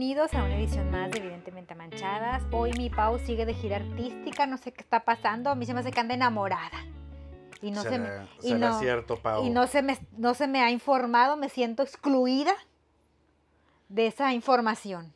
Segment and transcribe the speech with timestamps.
[0.00, 2.42] Bienvenidos a una edición más de Evidentemente Manchadas.
[2.52, 5.74] Hoy mi Pau sigue de gira artística, no sé qué está pasando, a mí se
[5.74, 6.78] me hace que anda enamorada.
[7.60, 9.44] Y no, se me, Será- y será no- cierto, Pau.
[9.44, 12.54] y no se, me, no se me ha informado, me siento excluida
[13.90, 15.12] de esa información.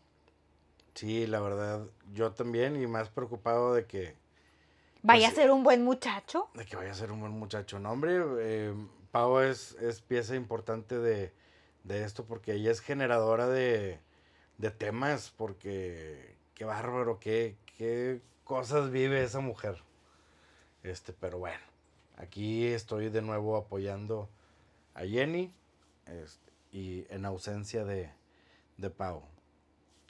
[0.93, 4.17] Sí, la verdad, yo también y más preocupado de que,
[5.01, 6.49] Vaya Pues- a ser un buen muchacho.
[6.53, 7.79] de que vaya a ser un buen muchacho.
[7.79, 8.75] No, hombre, eh,
[9.13, 11.33] Pau es, es pieza importante de,
[11.85, 13.99] de esto porque ella es generadora de,
[14.59, 19.83] de temas, porque qué bárbaro, qué, qué cosas vive esa mujer.
[20.83, 21.63] Este, pero bueno,
[22.17, 24.29] aquí estoy de nuevo apoyando
[24.95, 25.53] a Jenny
[26.07, 28.11] este, y en ausencia de,
[28.77, 29.23] de Pau,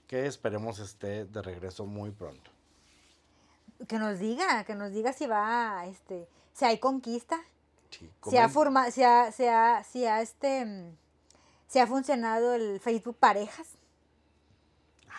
[0.07, 2.51] que esperemos esté de regreso muy pronto.
[3.89, 7.41] Que nos diga, que nos diga si va, este, si hay conquista,
[7.91, 10.93] Sí, si ha comen- forma, si ha, si ha, si ha, este,
[11.69, 13.69] si ha funcionado el Facebook Parejas.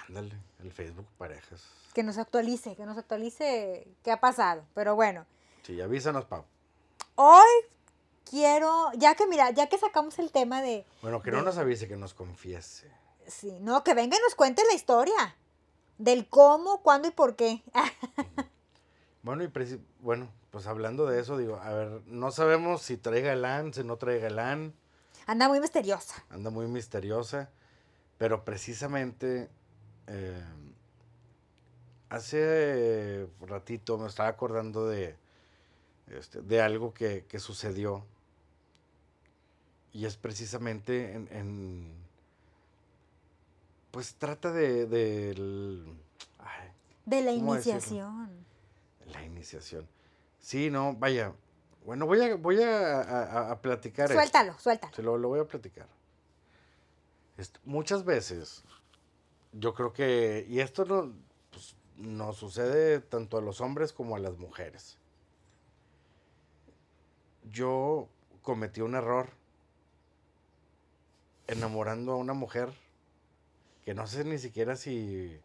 [0.08, 1.64] Ándale, el Facebook parejas.
[1.94, 4.64] que nos actualice, que nos actualice qué ha pasado.
[4.74, 5.26] Pero bueno,
[5.64, 6.44] Sí, avísanos, Pau.
[7.16, 7.50] hoy
[8.30, 11.88] quiero, ya que mira, ya que sacamos el tema de, Bueno, que no nos avise,
[11.88, 12.92] que nos confiese.
[13.28, 15.36] sí, no, que venga y nos cuente la historia
[15.98, 17.64] del cómo, cuándo y por qué.
[19.24, 19.52] Bueno, y
[20.02, 23.84] bueno, pues hablando de eso, digo, a ver, no sabemos si traiga el LAN, si
[23.84, 24.76] no traiga el LAN,
[25.26, 26.24] Anda muy misteriosa.
[26.30, 27.50] anda muy misteriosa,
[28.20, 29.50] pero precisamente
[30.08, 30.44] eh,
[32.10, 35.16] hace ratito me estaba acordando de,
[36.08, 38.06] este, de algo que, que sucedió
[39.92, 42.06] y es precisamente en, en-
[43.92, 44.82] pues trata de,
[46.40, 46.70] ay,
[47.06, 48.30] De la iniciación.
[49.06, 49.88] La iniciación.
[50.40, 51.32] Sí, no, vaya.
[51.86, 54.06] Bueno, voy a, voy a, a- a platicar.
[54.06, 54.16] esto.
[54.20, 54.94] Suéltalo, suéltalo.
[54.94, 55.88] Se lo, lo voy a platicar.
[57.64, 58.64] Muchas veces,
[59.58, 61.14] yo creo que, y esto no,
[61.52, 64.98] pues, nos sucede tanto a los hombres como a las mujeres.
[67.44, 68.10] Yo
[68.42, 69.30] cometí un error
[71.48, 72.70] enamorando a una mujer
[73.84, 75.40] que no sé ni siquiera si,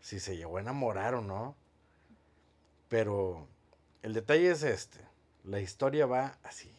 [0.00, 1.54] si se llegó a enamorar o no.
[2.88, 3.46] Pero
[4.02, 5.00] el detalle es este.
[5.44, 6.72] La historia va así.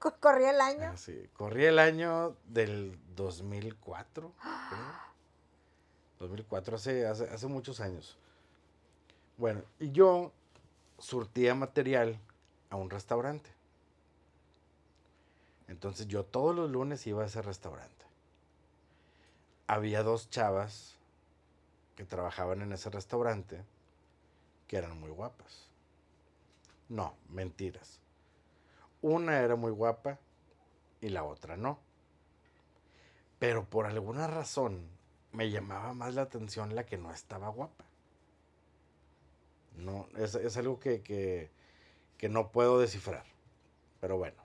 [0.00, 0.90] Co- Corría el año.
[0.90, 1.28] Así.
[1.34, 5.11] Corría el año del 2004, creo.
[6.22, 8.16] 2004, hace, hace, hace muchos años.
[9.36, 10.32] Bueno, y yo
[10.98, 12.18] surtía material
[12.70, 13.50] a un restaurante.
[15.68, 18.06] Entonces yo todos los lunes iba a ese restaurante.
[19.66, 20.96] Había dos chavas
[21.96, 23.64] que trabajaban en ese restaurante
[24.68, 25.68] que eran muy guapas.
[26.88, 27.98] No, mentiras.
[29.00, 30.18] Una era muy guapa
[31.00, 31.78] y la otra no.
[33.38, 34.86] Pero por alguna razón
[35.32, 37.84] me llamaba más la atención la que no estaba guapa.
[39.76, 41.50] No, es, es algo que, que,
[42.18, 43.24] que no puedo descifrar.
[44.00, 44.42] Pero bueno.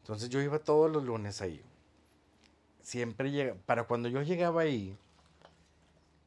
[0.00, 1.62] Entonces yo iba todos los lunes ahí.
[2.82, 4.96] Siempre llega, para cuando yo llegaba ahí,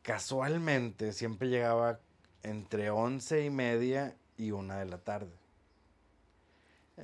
[0.01, 1.99] casualmente siempre llegaba
[2.43, 5.31] entre once y media y una de la tarde.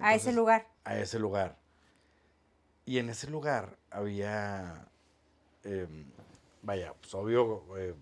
[0.01, 0.67] a ese lugar.
[0.83, 1.57] a ese lugar.
[2.85, 4.87] Y en ese lugar había,
[5.65, 6.05] em,
[6.63, 7.95] vaya, pues obvio, em,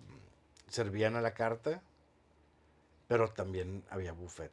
[0.68, 1.82] servían a la carta,
[3.08, 4.52] pero también había buffet.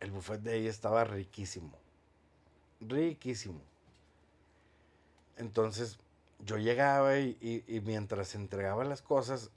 [0.00, 1.78] El buffet de ahí estaba riquísimo,
[2.80, 3.62] riquísimo.
[5.36, 5.98] Entonces
[6.44, 7.36] yo llegaba y,
[7.66, 9.50] y- mientras entregaba las cosas,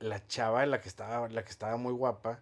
[0.00, 2.40] la chava, la que estaba, la que estaba muy guapa,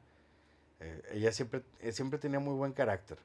[0.81, 3.19] eh, ella siempre, eh, siempre tenía muy buen carácter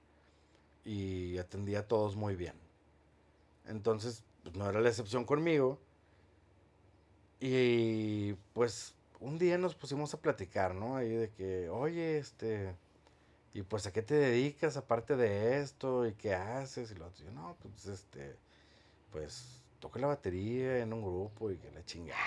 [0.86, 2.56] y atendía a todos muy bien.
[3.66, 5.80] Entonces, pues, no era la excepción conmigo.
[7.40, 10.96] Y pues un día nos pusimos a platicar, ¿no?
[10.98, 12.76] Ahí de que, oye, este,
[13.54, 17.26] y pues a qué te dedicas aparte de esto y qué haces y lo otro.
[17.26, 18.36] Yo, no, pues este,
[19.12, 22.20] pues toco la batería en un grupo y que la chingada.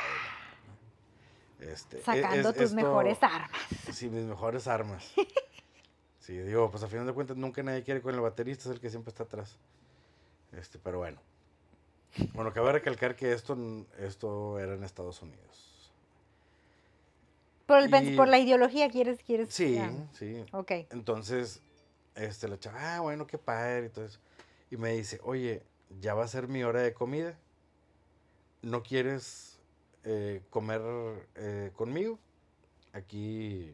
[1.58, 1.66] ¿no?
[1.66, 3.50] Este, e- Sacando es- tus esto- mejores armas.
[3.92, 5.12] Sí, mis mejores armas.
[6.20, 8.80] Sí, digo, pues a final de cuentas nunca nadie quiere con el baterista, es el
[8.80, 9.56] que siempre está atrás.
[10.52, 11.20] Este, pero bueno.
[12.34, 13.56] Bueno, cabe recalcar que esto,
[13.98, 15.90] esto era en Estados Unidos.
[17.66, 19.52] Por, el Y- por la ideología quieres, quieres.
[19.52, 19.92] Sí, ya.
[20.12, 20.44] sí.
[20.52, 20.72] Ok.
[20.90, 21.60] Entonces,
[22.14, 24.18] este, la chava, ah, bueno, qué padre y todo eso.
[24.70, 25.62] Y me dice, oye,
[26.00, 27.38] ya va a ser mi hora de comida.
[28.62, 29.58] ¿No quieres
[30.04, 30.82] eh, comer
[31.36, 32.18] eh, conmigo?
[32.92, 33.72] Aquí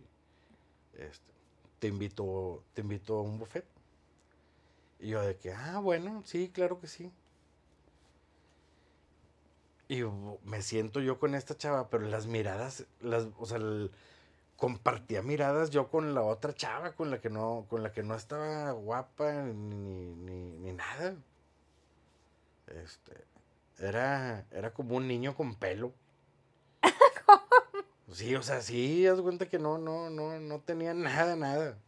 [0.99, 1.33] este,
[1.79, 3.65] te invito, te invito a un buffet.
[5.00, 7.11] Y yo de que, ah, bueno, sí, claro que sí.
[9.88, 10.03] Y
[10.44, 13.91] me siento yo con esta chava, pero las miradas, las, o sea, el-
[14.56, 18.15] compartía miradas yo con la otra chava, con la que no, con la que no
[18.17, 21.17] estaba guapa ni, ni, ni- ni nada.
[22.67, 23.25] Este,
[23.79, 25.93] era, era como un niño con pelo.
[28.12, 31.79] Sí, o sea, sí, haz cuenta que no, no, no, no tenía nada, nada.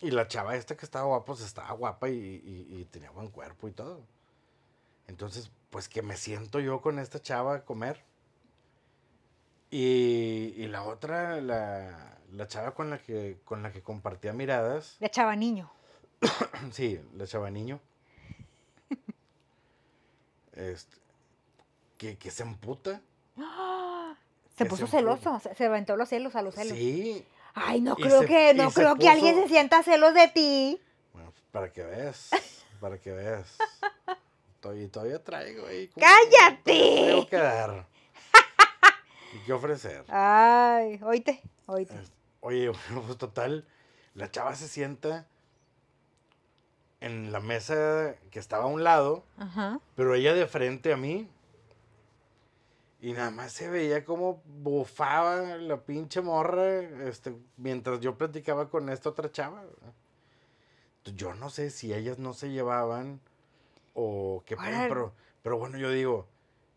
[0.00, 3.28] Y la chava esta que estaba guapa, pues estaba guapa y, y- y tenía buen
[3.30, 4.04] cuerpo y todo.
[5.08, 8.02] Entonces, pues que me siento yo con esta chava a comer.
[9.70, 14.96] Y, y la otra, la, la chava con la que con la que compartía miradas,
[15.00, 15.70] De chava niño.
[16.72, 17.80] sí, la chava niño.
[20.52, 20.96] Este,
[21.98, 23.00] que, que se emputa.
[24.56, 26.76] Se puso se celoso, se, se aventó los celos a los celos.
[26.76, 27.24] Sí,
[27.54, 30.80] Ay, no creo se- que, no creo que alguien se sienta celos de ti.
[31.12, 32.30] Bueno, para que veas,
[32.80, 33.56] para que veas.
[34.60, 35.88] Todavía, todavía traigo ahí.
[35.88, 37.04] ¡Cállate!
[37.06, 37.86] Tengo que dar.
[39.34, 40.04] ¿Y qué ofrecer?
[40.08, 41.94] Ay, oíte, oíte.
[42.40, 42.72] Oye,
[43.06, 43.66] pues total,
[44.14, 45.26] la chava se sienta
[47.00, 49.80] en la mesa que estaba a un lado, Ajá.
[49.94, 51.28] pero ella de frente a mí.
[53.00, 58.88] Y nada más se veía como bufaba la pinche morra este, mientras yo platicaba con
[58.88, 59.62] esta otra chava.
[61.14, 63.20] Yo no sé si ellas no se llevaban
[64.00, 64.88] o qué Órale.
[64.88, 65.12] pero,
[65.42, 66.26] pero bueno, yo digo,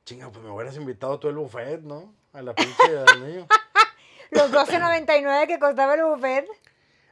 [0.06, 2.12] chinga, pues me hubieras invitado tú el buffet, ¿no?
[2.34, 3.48] A la pinche del niño.
[4.32, 6.48] Los 12.99 que costaba el buffet.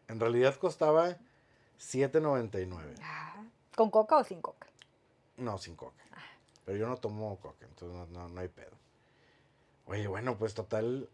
[0.07, 1.09] En realidad costaba
[1.79, 2.95] 7.99.
[3.03, 3.43] Ah,
[3.75, 4.67] ¿Con coca o sin coca?
[5.37, 6.03] No, sin coca.
[6.65, 8.71] Pero yo no tomo coca, entonces no, no, no hay pedo.
[9.85, 11.07] Oye, bueno, pues total,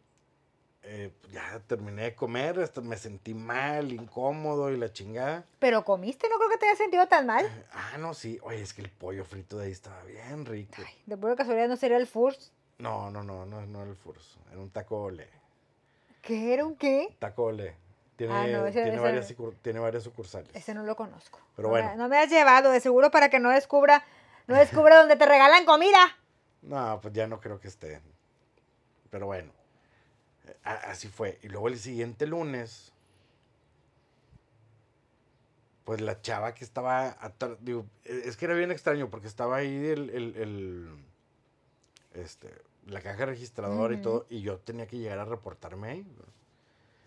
[0.85, 5.43] eh, ya terminé de comer, hasta me sentí mal, incómodo y la chingada.
[5.59, 7.45] Pero comiste, no creo que te hayas sentido tan mal.
[7.73, 8.39] Ah, no, sí.
[8.43, 10.75] Oye, es que el pollo frito de ahí estaba bien rico.
[10.85, 12.51] Ay, de pura casualidad no sería el Furs.
[12.77, 14.37] No, no, no, no, no era el furso.
[14.51, 15.29] Era un taco ole.
[16.21, 17.15] ¿Qué era un qué?
[17.19, 17.75] Taco ole.
[18.17, 20.49] Tiene, Ah, no, ese- tiene, ese- varias, tiene varias sucursales.
[20.55, 21.39] Ese no lo conozco.
[21.55, 21.89] Pero no bueno.
[21.91, 24.03] Me, no me has llevado, de seguro para que no descubra,
[24.47, 25.99] no descubra donde te regalan comida.
[26.61, 28.01] No, pues ya no creo que esté.
[29.09, 29.64] Pero bueno, eh,
[30.63, 31.39] así fue.
[31.43, 32.91] Y luego el siguiente lunes,
[35.85, 39.57] pues la chava que estaba atrás, digo, eh, es que era bien extraño porque estaba
[39.57, 40.89] ahí el, el- el,
[42.13, 42.51] este,
[42.87, 46.07] la caja registradora y todo, y yo tenía que llegar a reportarme ahí.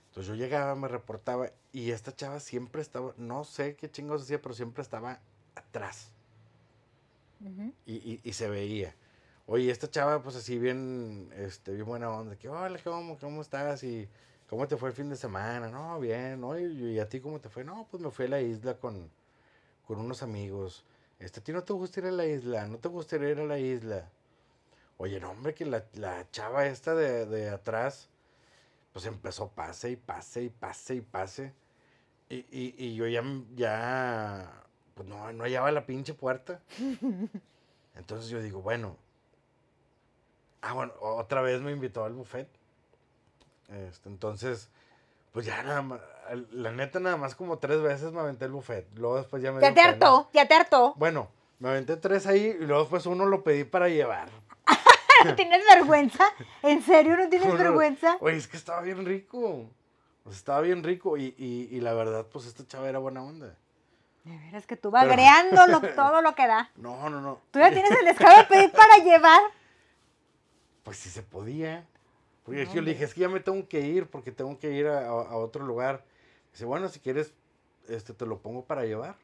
[0.09, 4.41] Entonces yo llegaba, me reportaba, y esta chava siempre estaba, no sé qué chingos hacía,
[4.41, 5.21] pero siempre estaba
[5.55, 6.11] atrás
[7.87, 8.95] y, y- y se veía.
[9.51, 13.83] Oye, esta chava, pues así bien, este, bien buena onda, que, hola, ¿cómo, cómo estás?
[13.83, 14.07] Y
[14.47, 16.59] cómo te fue el fin de semana, no, bien, ¿no?
[16.59, 17.65] Y, y a ti cómo te fue?
[17.65, 19.11] No, pues me fui a la isla con,
[19.87, 20.85] con unos amigos.
[21.19, 22.67] Este, ¿a ti no te gusta ir a la isla?
[22.67, 24.11] ¿No te gustaría ir a la isla?
[24.99, 28.11] Oye, no, hombre, que la, la chava esta de, de atrás,
[28.93, 31.55] pues empezó pase y pase y pase y pase.
[32.29, 33.23] Y, y, y yo ya,
[33.57, 34.65] ya,
[34.95, 36.61] pues no, no hallaba la pinche puerta.
[37.97, 39.08] Entonces yo digo, bueno.
[40.63, 42.49] Ah, bueno, otra vez me invitó al buffet.
[43.69, 44.71] Este, entonces,
[45.33, 46.01] pues ya nada más,
[46.51, 48.87] la neta nada más como tres veces me aventé el buffet.
[48.97, 50.95] Luego después ya me Ya te hartó, ya te hartó.
[50.97, 51.29] Bueno,
[51.59, 54.29] me aventé tres ahí y luego después uno lo pedí para llevar.
[55.37, 56.25] ¿Tienes vergüenza?
[56.63, 58.17] ¿En serio no tienes Uno- vergüenza?
[58.21, 59.67] Oye, es que estaba bien rico.
[60.25, 63.55] Sea, estaba bien rico y, y, y la verdad, pues esta chava era buena onda.
[64.25, 66.71] De veras que tú bagreando lo- todo lo que da.
[66.77, 67.41] No, no, no.
[67.51, 69.41] Tú ya tienes el descaro de pedir para llevar.
[70.89, 71.87] Pues si se podía.
[72.47, 74.73] Porque No, yo le dije, es que ya me tengo que ir porque tengo que
[74.73, 76.03] ir a, otro lugar.
[76.51, 77.35] Dice, bueno, si quieres,
[77.89, 79.17] este, te lo pongo para llevar.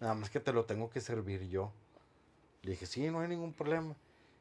[0.00, 1.72] Nada más que te lo tengo que servir yo.
[2.60, 3.96] Le dije, sí, no hay ningún problema.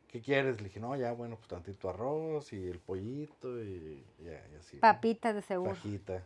[0.09, 0.57] ¿Qué quieres?
[0.57, 4.75] Le dije, no, ya, bueno, pues tantito arroz y el pollito y, ya, y así.
[4.75, 5.71] Papitas de seguro.
[5.71, 6.21] Pajita.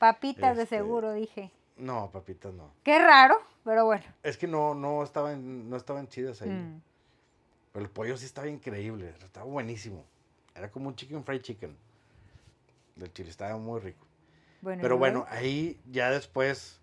[0.00, 1.52] Papitas de Este- seguro, dije.
[1.76, 2.72] No, papitas no.
[2.82, 4.04] Qué raro, pero bueno.
[4.24, 6.50] Es que no, no estaban, no estaban chidas ahí.
[6.50, 6.82] Mm.
[7.74, 10.04] Pero el pollo sí estaba increíble, estaba buenísimo.
[10.54, 11.76] Era como un chicken fried chicken.
[12.94, 14.06] Del chile, estaba muy rico.
[14.60, 16.80] Bueno, Pero ¿y bueno, ahí ya después,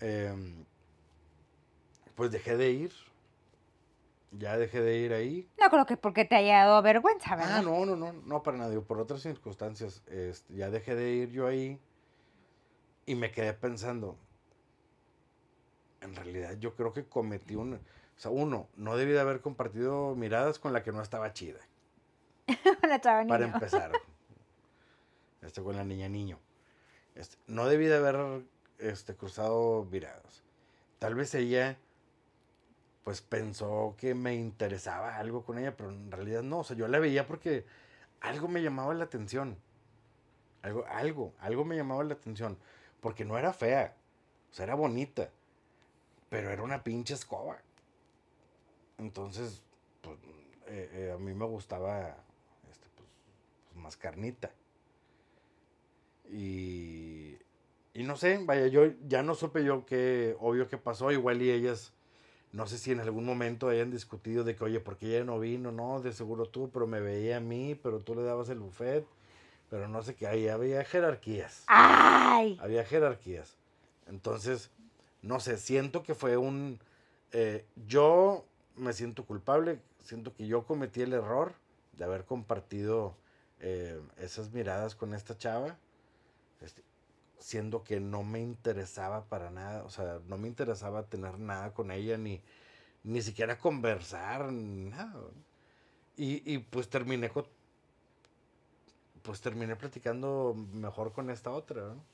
[0.00, 0.64] em,
[2.16, 2.92] pues dejé de ir.
[4.32, 5.48] Ya dejé de ir ahí.
[5.60, 7.58] No creo que porque te haya dado vergüenza, ¿verdad?
[7.58, 8.70] Ah, no, no, no, no para nada.
[8.70, 11.78] digo, Por otras circunstancias, este, ya dejé de ir yo ahí.
[13.06, 14.16] Y me quedé pensando,
[16.00, 17.78] en realidad yo creo que cometí un...
[18.16, 21.60] O sea, uno, no debí de haber compartido miradas con la que no estaba chida.
[22.88, 23.54] La chava para niño.
[23.54, 23.92] empezar.
[25.40, 26.38] Este, con la niña niño.
[27.14, 28.44] Este, no debí de haber
[28.78, 30.42] este, cruzado miradas.
[30.98, 31.76] Tal vez ella
[33.04, 36.60] pues pensó que me interesaba algo con ella, pero en realidad no.
[36.60, 37.66] O sea, yo la veía porque
[38.20, 39.58] algo me llamaba la atención.
[40.62, 42.56] Algo, algo, algo me llamaba la atención.
[43.00, 43.96] Porque no era fea.
[44.50, 45.30] O sea, era bonita.
[46.28, 47.58] Pero era una pinche escoba.
[49.02, 49.62] Entonces,
[50.00, 50.16] pues,
[50.66, 52.16] eh, eh, a mí me gustaba
[52.70, 53.08] este, pues,
[53.68, 54.50] pues, más carnita.
[56.30, 57.36] Y,
[57.92, 61.10] y no sé, vaya, yo ya no supe yo qué, obvio que pasó.
[61.10, 61.92] Igual y ellas
[62.52, 65.40] no sé si en algún momento hayan discutido de que, oye, ¿por qué ella no
[65.40, 65.72] vino?
[65.72, 69.06] No, de seguro tú, pero me veía a mí, pero tú le dabas el buffet.
[69.70, 71.64] Pero no sé qué, ahí había jerarquías.
[71.66, 72.58] ¡Ay!
[72.60, 73.56] Había jerarquías.
[74.06, 74.70] Entonces,
[75.22, 76.78] no sé, siento que fue un...
[77.32, 78.44] Eh, yo
[78.76, 81.54] me siento culpable, siento que yo cometí el error
[81.92, 83.14] de haber compartido
[83.60, 85.76] eh, esas miradas con esta chava.
[86.60, 86.82] Este,
[87.38, 91.90] siendo que no me interesaba para nada, o sea, no me interesaba tener nada con
[91.90, 92.40] ella, ni,
[93.02, 95.20] ni siquiera conversar, ni nada.
[96.16, 97.46] Y, y pues terminé con,
[99.22, 102.04] pues terminé platicando mejor con esta otra, ¿no?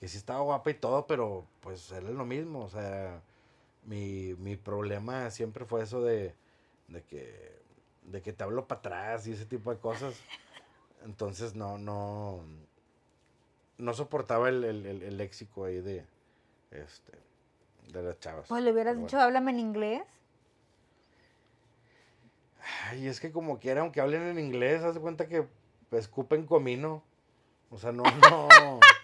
[0.00, 3.22] Que sí estaba guapa y todo, pero pues era lo mismo, o sea,
[3.84, 6.34] mi, mi problema siempre fue eso de,
[6.88, 7.60] de que,
[8.04, 10.14] de que te hablo para atrás y ese tipo de cosas.
[11.04, 12.42] Entonces no, no,
[13.78, 16.04] no soportaba el, el, el, léxico ahí de,
[16.70, 17.12] este,
[17.92, 18.48] de las chavas.
[18.48, 20.02] Pues le hubieras dicho, háblame en inglés.
[22.86, 25.46] Ay, es que como quiera, aunque hablen en inglés, haz de cuenta que
[25.92, 27.02] escupen comino.
[27.70, 28.80] O sea, no, no.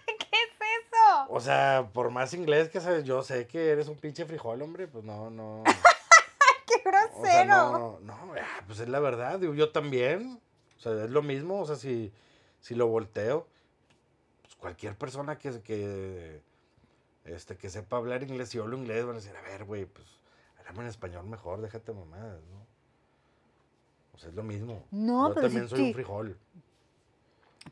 [1.33, 4.87] O sea, por más inglés que sabes, yo sé que eres un pinche frijol, hombre,
[4.87, 5.63] pues no, no.
[6.67, 7.19] ¡Qué grosero!
[7.21, 10.41] O sea, no, no, ah, pues es la verdad, digo, yo también.
[10.77, 12.11] O sea, es lo mismo, o sea, si,
[12.59, 13.47] si lo volteo
[14.61, 16.41] cualquier persona que, que,
[17.25, 20.07] este, que sepa hablar inglés y hablo inglés van a decir, a ver, güey, pues
[20.59, 22.65] háblame en español mejor, déjate mamadas, ¿no?
[24.13, 24.83] O sea, es lo mismo.
[24.91, 26.37] No, Yo pero también si soy un frijol.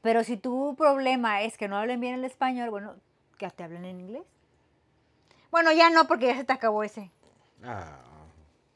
[0.01, 2.95] Pero si tu problema es que no hablen bien el español, bueno,
[3.39, 4.23] que te hablen en inglés.
[5.49, 7.09] Bueno, ya no, porque ya se te acabó ese.
[7.63, 7.97] Ah,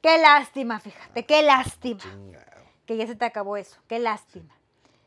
[0.01, 2.01] Qué lástima, fíjate, qué lástima.
[2.01, 2.63] chingado.
[2.87, 4.53] Que ya se te acabó eso, qué lástima.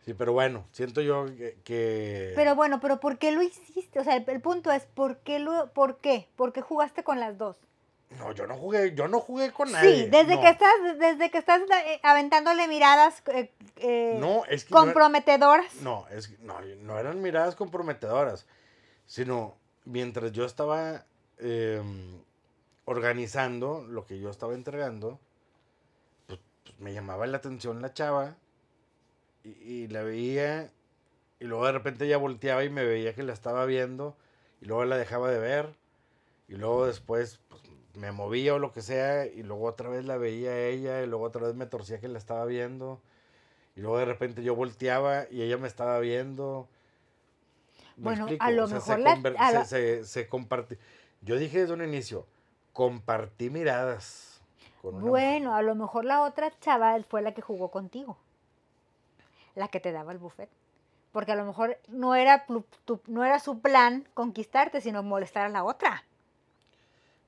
[0.04, 1.58] Sí, pero bueno, siento yo que...
[1.64, 3.98] que- Pero bueno, pero ¿por qué lo hiciste?
[3.98, 6.28] O sea, el, el punto es, ¿por qué lo, por qué?
[6.36, 7.56] ¿Por qué jugaste con las dos?
[8.18, 10.04] No, yo no jugué, yo no jugué con nadie.
[10.04, 10.40] Sí, desde no.
[10.40, 14.72] que estás, desde que estás eh, aventándole miradas eh, eh, No, es que...
[14.72, 15.74] comprometedoras.
[15.82, 18.46] No, es no, no eran miradas comprometedoras,
[19.06, 21.06] sino mientras yo estaba
[21.38, 22.22] em,
[22.84, 25.20] organizando lo que yo estaba entregando,
[26.26, 28.36] pues, pues, me llamaba la atención la chava
[29.44, 30.72] y, y la veía
[31.40, 34.16] y luego de repente ella volteaba y me veía que la estaba viendo
[34.60, 35.74] y luego la dejaba de ver
[36.48, 37.62] y luego después pues,
[37.94, 41.24] me movía o lo que sea y luego otra vez la veía ella y luego
[41.24, 43.00] otra vez me torcía que la estaba viendo.
[43.76, 46.68] Y luego de repente yo volteaba y ella me estaba viendo.
[47.96, 50.78] ¿Me Bueno, a lo mejor se, la- conver- a se- la- se- se comparti-
[51.22, 52.26] Yo dije desde un inicio,
[52.72, 54.40] compartí miradas.
[54.82, 55.08] con mujer.
[55.10, 58.16] Bueno, a lo mejor la otra chava fue la que jugó contigo.
[59.54, 60.48] La que te daba el buffet.
[61.12, 62.44] Porque a lo mejor no era,
[62.84, 66.04] tu- no era su plan conquistarte, sino molestar a la otra.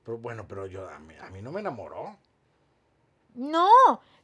[0.05, 2.15] Pero bueno, pero yo a mí, a mí no me enamoró.
[3.33, 3.67] No,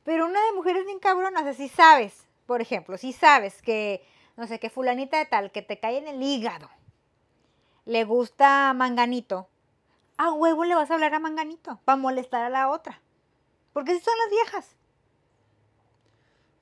[0.04, 4.06] pero una de mujeres bien cabronas, si sabes, por ejemplo, si sabes que,
[4.38, 6.70] no sé, que fulanita de tal, que te cae en el hígado,
[7.86, 9.48] le gusta manganito,
[10.18, 13.02] a huevo le vas a hablar a manganito, para molestar a la otra.
[13.74, 14.76] Porque si son las viejas.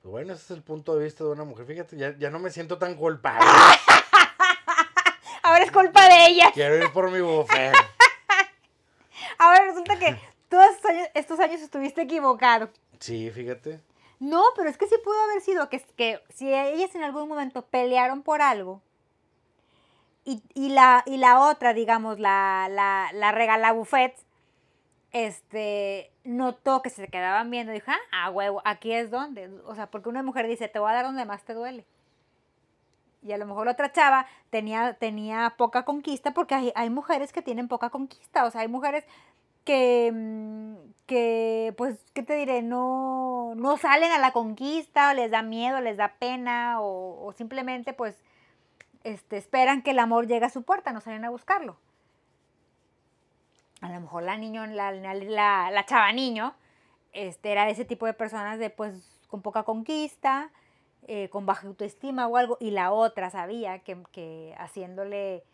[0.02, 1.64] Pues bueno, ese es el punto de vista de una mujer.
[1.64, 3.46] Fíjate, ya, ya no me siento tan culpable.
[5.42, 6.50] Ahora es culpa de ellas.
[6.52, 7.72] Quiero ir por mi buffet.
[9.38, 12.68] Ahora resulta que todos estos años, estos años estuviste equivocado.
[12.98, 13.80] Sí, fíjate.
[14.20, 17.66] No, pero es que sí pudo haber sido que, que si ellas en algún momento
[17.66, 18.80] pelearon por algo
[20.24, 24.14] y, y la, y la otra, digamos, la, la, la regala buffet,
[25.12, 29.48] este, notó que se quedaban viendo y dijo, ah, huevo, aquí es donde.
[29.66, 31.84] O sea, porque una mujer dice, te voy a dar donde más te duele.
[33.22, 37.32] Y a lo mejor la otra chava tenía, tenía poca conquista porque hay, hay mujeres
[37.32, 38.44] que tienen poca conquista.
[38.44, 39.04] O sea, hay mujeres
[39.64, 40.74] que, mm,
[41.06, 42.62] que pues, ¿qué te diré?
[42.62, 47.32] No, no salen a la conquista, o les da miedo, les da pena, o, o
[47.32, 48.16] simplemente pues
[49.04, 51.76] este, esperan que el amor llegue a su puerta, no salen a buscarlo.
[53.82, 56.54] A lo mejor la niño, la, la, la, chava niño,
[57.12, 60.50] este, era de ese tipo de personas de pues con poca conquista,
[61.06, 65.44] eh, con baja autoestima o algo, y la otra sabía que, que haciéndole,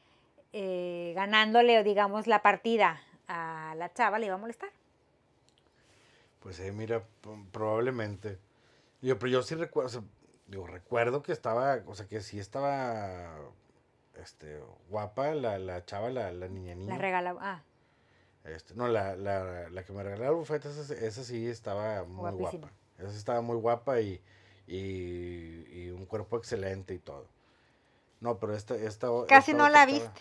[0.52, 4.71] eh, ganándole, digamos, la partida a la chava le iba a molestar.
[6.41, 8.39] Pues sí, mira, p- probablemente.
[9.03, 10.03] Yo, pero yo sí recuerdo, o sea,
[10.47, 13.37] digo, recuerdo que estaba, o sea, que sí estaba,
[14.21, 16.95] este, guapa la, la chava, la, la niña niña.
[16.95, 17.37] La regala.
[17.41, 17.63] Ah,
[18.45, 22.31] Este, no, la, la, la que me regaló el bufete, esa, esa sí estaba muy
[22.31, 22.69] Guapísima.
[22.69, 22.75] guapa.
[22.99, 24.21] Esa estaba muy guapa y,
[24.67, 27.27] y, y un cuerpo excelente y todo.
[28.21, 30.21] No, pero esta, esta casi esta no la viste.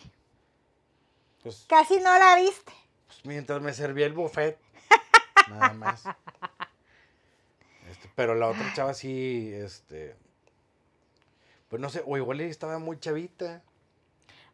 [1.44, 2.72] Pues, Casi no la viste.
[3.08, 4.58] pues, mientras me servía el buffet,
[5.50, 6.04] nada más.
[7.90, 10.16] Este, pero la otra chava sí, este,
[11.70, 13.62] pues no sé, o igual ella estaba muy chavita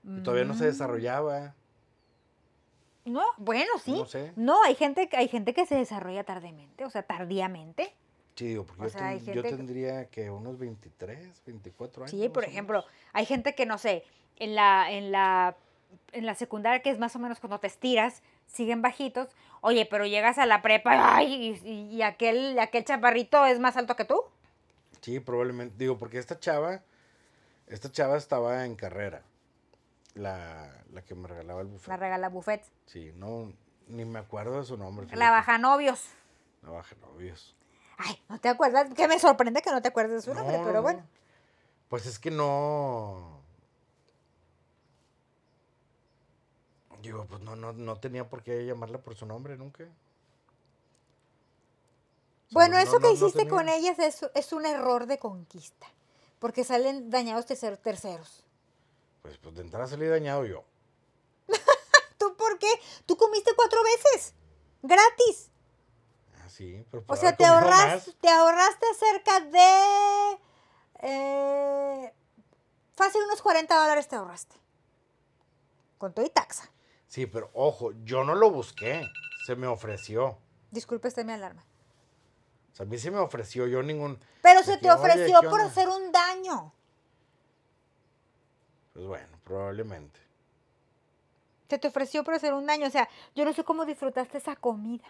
[0.04, 1.54] y todavía no se desarrollaba.
[3.04, 3.92] No, bueno, sí.
[3.92, 4.32] No sé.
[4.36, 7.94] No, hay gente, hay gente que se desarrolla tardemente, o sea, tardíamente.
[8.36, 12.12] Sí, digo, porque yo, sea, ten- tendría que unos 23, 24 años.
[12.12, 12.94] Sí, por ejemplo, menos.
[13.14, 14.04] hay gente que, no sé,
[14.38, 15.56] en la, en la,
[16.12, 19.30] en la secundaria, que es más o menos cuando te estiras, siguen bajitos.
[19.62, 23.96] Oye, pero llegas a la prepa ay, y, y- aquel, aquel chaparrito es más alto
[23.96, 24.22] que tú.
[25.02, 25.75] Sí, probablemente.
[25.78, 26.82] Digo, porque esta chava,
[27.68, 29.24] esta chava estaba en carrera.
[30.14, 31.90] La, la que me regalaba el buffet.
[31.90, 32.64] La regala buffet.
[32.86, 33.52] Sí, no,
[33.88, 35.08] ni me acuerdo de su nombre.
[35.16, 36.06] La baja novios.
[36.64, 37.56] La baja novios.
[37.98, 38.94] Ay, ¿no te acuerdas?
[38.94, 41.00] Que me sorprende que no te acuerdes de su nombre, No, pero no, bueno.
[41.00, 41.06] no.
[41.90, 43.35] Pues es que no.
[47.02, 49.84] Digo, pues no, no, no tenía por qué llamarla por su nombre nunca.
[49.84, 49.94] O sea,
[52.52, 55.88] Bueno, no- eso no- que hiciste con ellas es, es un error de conquista.
[56.40, 58.44] Porque salen dañados tercer- terceros.
[59.22, 60.64] Pues, pues de entrada salí dañado yo.
[62.18, 62.68] ¿Tú por qué?
[63.06, 64.34] Tú comiste cuatro veces.
[64.84, 65.50] Gratis.
[66.44, 68.16] Ah, sí, pero O pude sea, te, comido ahorras, más.
[68.22, 70.40] te ahorraste cerca de...
[71.00, 72.14] eh,
[72.96, 74.55] fácil unos 40 dólares te ahorraste.
[75.98, 76.70] Con todo y taxa.
[77.16, 79.01] Sí, pero ojo, yo no lo busqué.
[79.46, 80.38] Se me ofreció.
[80.72, 81.64] Disculpe, esta es mi alarma.
[82.74, 84.20] O sea, a mí se me ofreció yo ningún.
[84.42, 85.72] Pero se te "Oye, ofreció ¿qué por onda?".
[85.72, 86.74] hacer un daño.
[88.92, 90.20] Pues bueno, probablemente.
[91.70, 92.86] Se te ofreció por hacer un daño.
[92.86, 95.06] O sea, yo no sé cómo disfrutaste esa comida.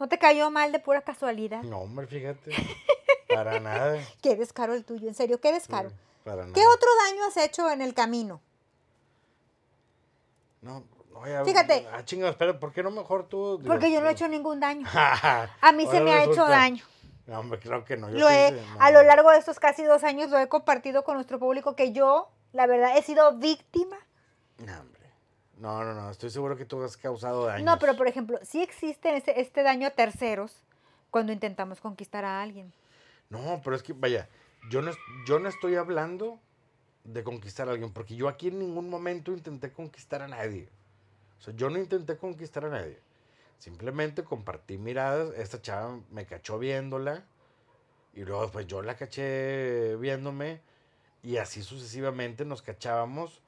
[0.00, 1.62] ¿No te cayó mal de pura casualidad?
[1.62, 2.50] No, hombre, fíjate.
[3.28, 4.00] Para nada.
[4.20, 5.92] Qué descaro el tuyo, en serio, qué Sí, descaro.
[6.24, 6.54] para nada.
[6.54, 8.40] ¿Qué otro daño has hecho en el camino?
[10.62, 10.82] No,
[11.20, 11.86] no, ya- Fíjate.
[11.92, 13.58] Ah, chinga, espera, ¿por qué no mejor tú?
[13.58, 14.86] Digo, Porque yo no he tú- hecho ningún daño.
[15.60, 16.84] A mí se me ha hecho daño.
[17.26, 18.10] No, hombre, creo que no.
[18.10, 18.80] yo Lo sí he, no.
[18.80, 21.92] a lo largo de estos casi dos años lo he compartido con nuestro público que
[21.92, 23.96] yo, la verdad, he sido víctima.
[24.58, 25.00] No, hombre.
[25.58, 26.10] No, no, no.
[26.10, 27.64] Estoy seguro que tú has causado daño.
[27.64, 30.64] No, pero por ejemplo, sí existe ese- este daño a terceros
[31.10, 32.72] cuando intentamos conquistar a alguien.
[33.28, 34.28] No, pero es que, vaya,
[34.70, 34.90] yo no,
[35.26, 36.40] yo no estoy hablando
[37.04, 40.68] de conquistar a alguien, porque yo aquí en ningún momento intenté conquistar a nadie.
[41.40, 43.00] O sea, yo no intenté conquistar a nadie.
[43.58, 47.24] Simplemente compartí miradas, esta chava me cachó viéndola,
[48.14, 50.60] y luego pues yo la caché viéndome,
[51.22, 53.42] y así sucesivamente nos cachábamos.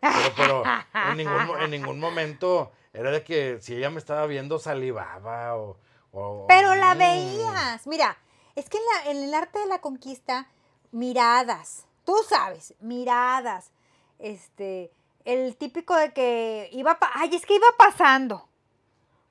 [0.00, 0.62] Pero, pero
[1.10, 5.78] en, ningún, en ningún momento era de que si ella me estaba viendo salivaba o...
[6.12, 6.98] o- Pero la mm.
[6.98, 7.86] veías.
[7.86, 8.16] Mira,
[8.54, 10.48] es que en, la- en el arte de la conquista,
[10.92, 13.70] miradas, tú sabes, miradas,
[14.18, 14.92] este,
[15.24, 18.48] el típico de que iba, ay, es que iba pasando.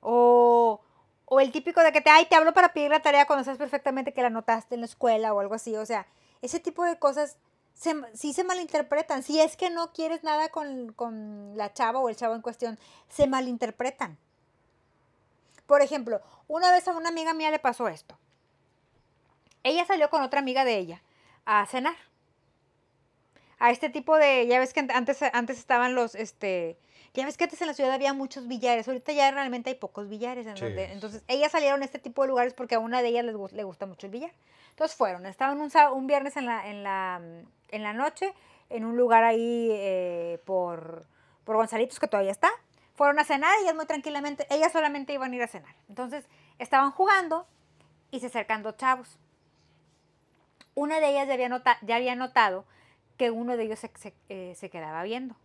[0.00, 0.80] O,
[1.24, 3.58] o el típico de que te, ay, te hablo para pedir la tarea cuando sabes
[3.58, 5.76] perfectamente que la notaste en la escuela o algo así.
[5.76, 6.06] O sea,
[6.42, 7.38] ese tipo de cosas
[7.74, 9.22] se, sí se malinterpretan.
[9.22, 12.78] Si es que no quieres nada con, con la chava o el chavo en cuestión,
[13.08, 14.18] se malinterpretan.
[15.66, 18.18] Por ejemplo, una vez a una amiga mía le pasó esto.
[19.62, 21.02] Ella salió con otra amiga de ella
[21.46, 21.96] a cenar.
[23.58, 26.76] A este tipo de, ya ves que antes, antes estaban los, este,
[27.14, 30.08] ya ves que antes en la ciudad había muchos billares, ahorita ya realmente hay pocos
[30.08, 30.46] billares.
[30.46, 33.08] en Sí, donde- entonces, ellas salieron a este tipo de lugares porque a una de
[33.08, 34.32] ellas les, le gusta mucho el billar.
[34.70, 37.20] Entonces fueron, estaban un, un viernes en la, en, la,
[37.70, 38.34] en la noche,
[38.70, 41.06] en un lugar ahí eh, por,
[41.44, 42.50] por Gonzalitos, que todavía está.
[42.96, 45.74] Fueron a cenar, ellas muy tranquilamente, ellas solamente iban a ir a cenar.
[45.88, 46.24] Entonces,
[46.58, 47.46] estaban jugando
[48.10, 49.16] y se acercan dos chavos.
[50.74, 52.64] Una de ellas ya había, nota- ya había notado
[53.16, 55.36] que uno de ellos se, se, eh, se quedaba viendo.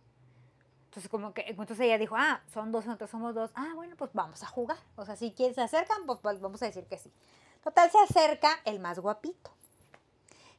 [0.86, 3.52] Entonces, como que, entonces ella dijo, ah, son dos, nosotros somos dos.
[3.54, 4.78] Ah, bueno, pues vamos a jugar.
[4.96, 7.12] O sea, si quieres se acercan, pues va- vamos a decir que sí.
[7.62, 9.50] Total, se acerca el más guapito.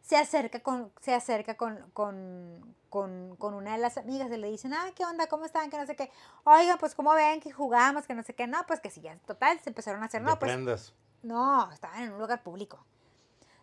[0.02, 4.50] Se acerca con, se acerca con, con, con, con una de las amigas y le
[4.50, 5.28] dicen, ah, ¿qué onda?
[5.28, 5.70] ¿Cómo están?
[5.70, 6.10] Que no sé qué.
[6.46, 8.08] Oigan, pues, ¿cómo ven que jugamos?
[8.08, 8.48] Que no sé qué.
[8.48, 10.94] No, pues que sí, ya, total, se empezaron a hacer, no, pues, prendas.
[11.24, 12.84] no, estaban en un lugar público.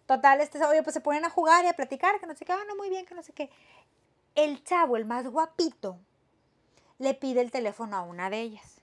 [0.08, 2.52] Total, este, oye, pues se ponen a jugar y a platicar, que no sé qué,
[2.52, 3.50] ah, muy bien, que no sé qué.
[4.34, 5.98] El chavo, el más guapito,
[6.98, 8.80] le pide el teléfono a una de ellas.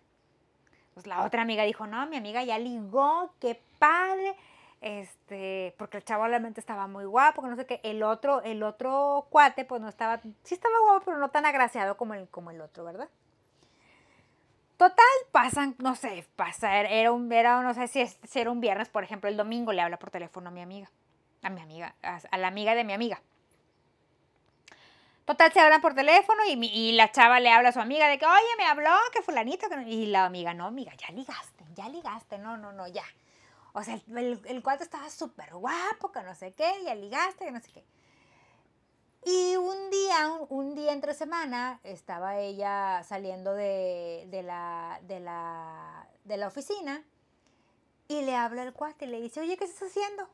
[0.94, 4.36] Pues la otra amiga dijo, no, mi amiga ya ligó, qué padre.
[4.82, 7.80] Este, porque el chavo realmente estaba muy guapo, que no sé qué.
[7.82, 11.98] El otro, el otro cuate, pues no estaba, sí estaba guapo, pero no tan agraciado
[11.98, 13.10] como el, como el otro, ¿verdad?
[14.78, 18.90] Total, pasan, no sé, pasa, era un, era, no sé si, si era un viernes,
[18.90, 20.88] por ejemplo, el domingo le habla por teléfono a mi amiga,
[21.46, 23.22] a mi amiga, a, la amiga de mi amiga.
[25.26, 28.20] Total, se hablan por teléfono y, y, la chava le habla a su amiga de
[28.20, 31.90] que, oye, me habló, que fulanito, que y la amiga, no, amiga, ya ligaste, ya
[31.90, 33.06] ligaste, no, no, no, ya.
[33.74, 37.52] O sea, el, el, cuate estaba súper guapo, que no sé qué, ya ligaste, que
[37.52, 37.84] no sé qué.
[39.26, 46.38] Y un día, un, día entre semana, estaba ella saliendo de, la, de, la, de
[46.38, 47.04] la oficina
[48.08, 50.30] y le habla el cuate y le dice, oye, ¿qué estás haciendo?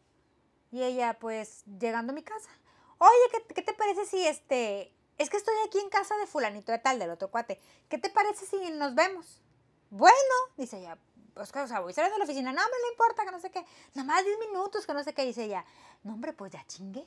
[0.72, 2.50] Y ella, pues, llegando a mi casa.
[2.98, 4.94] Oye, ¿qué, te parece si este...
[5.18, 7.60] Es que estoy aquí en casa de fulanito de tal, del otro cuate.
[7.90, 9.42] ¿Qué te parece si nos vemos?
[9.90, 10.16] Bueno,
[10.58, 10.98] dice ella,
[11.34, 12.52] pues, o sea, voy saliendo de la oficina.
[12.52, 13.66] No, me no importa, que no sé qué.
[13.94, 15.26] Nada más 10 minutos, que no sé qué.
[15.26, 15.66] Dice ella,
[16.04, 17.06] no, hombre, pues ya chingue.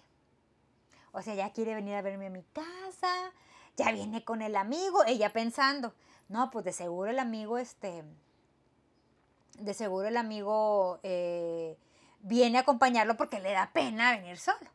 [1.14, 3.32] O sea, ya quiere venir a verme a mi casa,
[3.76, 5.94] ya viene con el amigo, ella pensando,
[6.28, 8.02] no, pues de seguro el amigo, este,
[9.60, 11.76] de seguro el amigo eh,
[12.24, 14.70] viene a acompañarlo porque le da pena venir solo.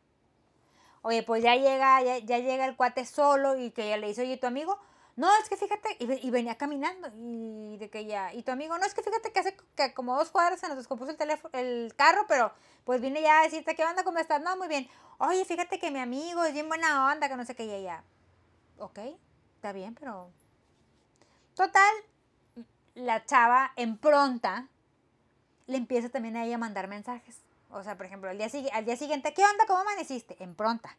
[1.02, 4.36] Oye, pues ya llega, ya, llega el cuate solo y que ella le dice, oye,
[4.36, 4.78] tu amigo,
[5.16, 8.84] no, es que fíjate, y, venía caminando, y de que ya, y tu amigo, no,
[8.84, 11.92] es que fíjate que hace que como dos cuadras se nos descompuso el teléfono, el
[11.96, 12.52] carro, pero
[12.84, 14.04] pues viene ya a decirte, ¿qué onda?
[14.04, 14.40] ¿Cómo estás?
[14.40, 14.88] No, muy bien.
[15.18, 18.04] Oye, fíjate que mi amigo es bien buena onda, que no sé qué, y ella,
[18.78, 18.98] ok,
[19.56, 20.30] está bien, pero...
[21.54, 21.94] Total,
[22.94, 24.68] la chava en pronta
[25.70, 27.38] le empieza también a ella a mandar mensajes.
[27.70, 29.64] O sea, por ejemplo, al día, al día siguiente, ¿qué onda?
[29.66, 30.36] ¿Cómo amaneciste?
[30.42, 30.96] En pronta.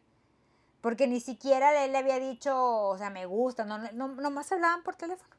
[0.80, 4.82] Porque ni siquiera él le había dicho, o sea, me gusta, no, no, nomás hablaban
[4.82, 5.36] por teléfono.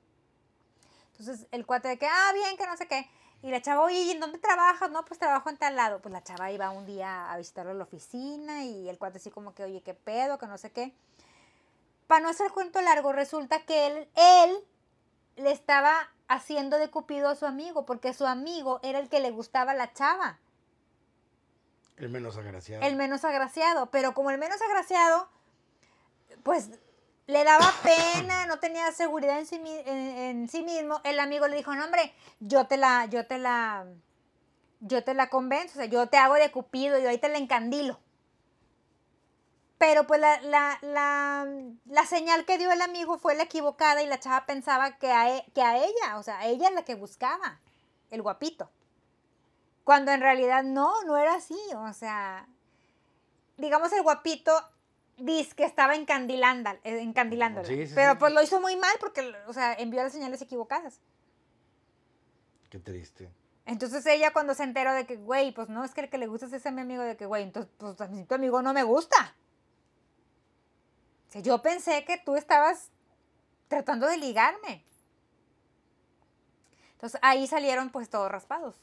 [1.12, 3.10] Entonces el cuate de que, ah, bien, que no sé qué.
[3.41, 4.89] Y la chava, oye, ¿y en dónde trabajas?
[4.89, 6.02] No, pues trabajo en tal lado.
[6.02, 9.32] Pues la chava iba un día a visitarlo a la oficina y el cuate así
[9.32, 10.93] como que, oye, qué pedo, que no sé qué.
[12.08, 14.58] Para no hacer cuento largo, resulta que él, él
[15.36, 19.32] le estaba haciendo de cupido a su amigo, porque su amigo era el que le
[19.32, 20.39] gustaba la chava.
[21.98, 22.84] El menos agraciado.
[22.84, 23.91] El menos agraciado.
[23.91, 25.30] Pero como el menos agraciado,
[26.43, 26.69] pues
[27.28, 31.74] le daba pena, no tenía seguridad en sí, en, sí, mismo, el amigo le dijo,
[31.76, 33.86] no hombre, yo te la, yo te la,
[34.80, 37.38] yo te la convenzo, o sea, yo te hago de cupido, yo ahí te la
[37.38, 38.00] encandilo.
[39.86, 41.46] Pero pues la, la, la,
[41.88, 45.36] la señal que dio el amigo fue la equivocada y la chava pensaba que a,
[45.36, 47.60] e, que a ella, o sea, ella es la que buscaba,
[48.10, 48.69] el guapito.
[49.84, 51.60] Cuando en realidad no, no era así.
[51.76, 52.48] O sea,
[53.58, 54.54] digamos el guapito
[55.17, 57.67] dice que estaba encandilando, eh, encandilándola.
[57.93, 61.02] pero pues lo hizo muy mal porque, o sea, envió las señales equivocadas.
[62.69, 63.30] Qué triste.
[63.65, 66.28] Entonces ella cuando se enteró de que, güey, pues no es que el que le
[66.28, 68.84] gusta es ese mi amigo, de que, güey, entonces, pues a tu amigo no me
[68.84, 69.36] gusta.
[71.41, 72.89] Yo pensé que tú estabas
[73.67, 74.84] tratando de ligarme.
[76.93, 78.76] Entonces ahí salieron pues todos raspados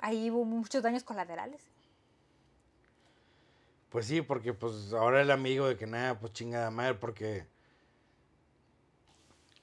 [0.00, 1.60] ahí hubo muchos daños colaterales.
[3.90, 7.46] Pues sí, porque pues ahora el amigo de que nada, pues chingada madre, porque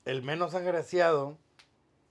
[0.05, 1.37] el menos agraciado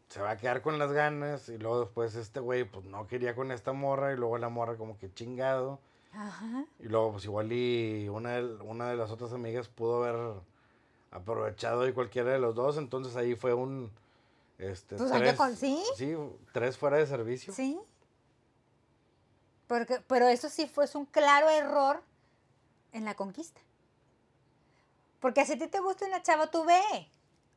[0.09, 3.35] se va a quedar con las ganas y luego después este güey pues no quería
[3.35, 5.81] con esta morra y luego la morra como que chingado.
[6.13, 6.65] Ajá.
[6.79, 10.41] Y luego pues igual y una de, una de las otras amigas pudo haber
[11.11, 13.91] aprovechado de cualquiera de los dos, entonces ahí fue un...
[14.59, 15.83] Este, tres, con, ¿sí?
[15.97, 16.15] Sí,
[16.53, 17.53] tres fuera de servicio.
[17.53, 17.81] Sí
[20.07, 22.03] pero eso sí fue un claro error
[22.93, 23.61] en la conquista.
[25.21, 26.83] Porque si a ti te gusta una chava, tú ve.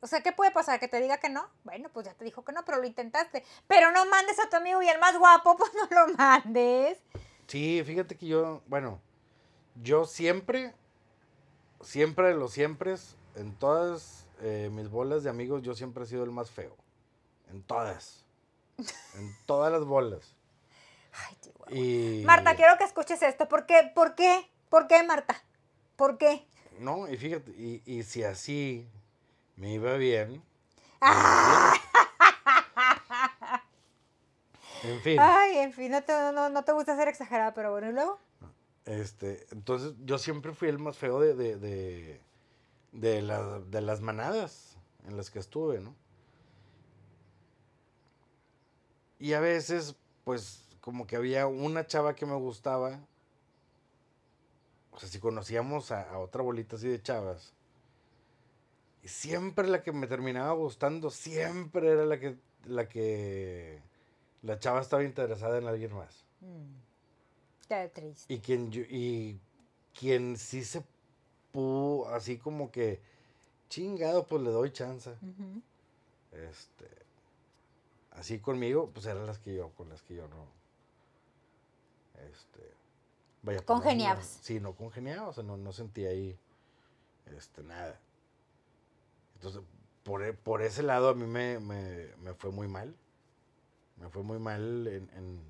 [0.00, 0.78] O sea, ¿qué puede pasar?
[0.78, 1.48] ¿Que te diga que no?
[1.64, 3.44] Bueno, pues ya te dijo que no, pero lo intentaste.
[3.66, 6.98] Pero no mandes a tu amigo y el más guapo, pues no lo mandes.
[7.46, 9.00] Sí, fíjate que yo, bueno,
[9.82, 10.74] yo siempre,
[11.80, 12.96] siempre de los siempre,
[13.36, 16.76] en todas eh, mis bolas de amigos, yo siempre he sido el más feo.
[17.50, 18.24] En todas.
[18.78, 20.34] En todas las bolas.
[22.24, 23.48] Marta, quiero que escuches esto.
[23.48, 23.90] ¿Por qué?
[23.94, 24.50] ¿Por qué?
[24.68, 25.42] ¿Por qué, Marta?
[25.96, 26.46] ¿Por qué?
[26.78, 28.86] No, y fíjate, y, si así
[29.56, 30.42] me iba bien.
[34.88, 35.18] En fin.
[35.20, 38.18] Ay, en fin, no te, no, te gusta ser exagerada, pero bueno, ¿y luego?
[38.84, 42.20] Este, entonces yo siempre fui el más feo de, de, de,
[42.92, 45.94] de, de las manadas en las que estuve, ¿no?
[49.18, 53.00] Y a veces, pues, como que había una chava que me gustaba.
[54.92, 57.52] O sea, si conocíamos a, otra bolita así de chavas.
[59.02, 63.80] Y siempre la que me terminaba gustando, siempre era la que la que
[64.46, 66.24] la chava estaba interesada en alguien más.
[66.40, 67.66] Mm.
[67.68, 68.32] Qué triste.
[68.32, 69.38] Y quien, y
[69.98, 70.84] quien sí se
[71.52, 73.00] pudo, así como que,
[73.68, 75.10] chingado, pues le doy chance.
[76.32, 76.88] Este,
[78.12, 80.46] así conmigo, pues eran las que yo, con las que yo no.
[82.30, 82.70] Este,
[83.42, 83.60] vaya.
[83.62, 84.36] Congeniabas.
[84.38, 86.38] no- sí, no congeniaba, o sea, no, no sentía ahí,
[87.36, 87.98] este, nada.
[89.34, 89.60] Entonces,
[90.04, 92.94] por, e- por ese lado a mí me, me, me fue muy mal.
[93.96, 95.40] Me fue muy mal en, en-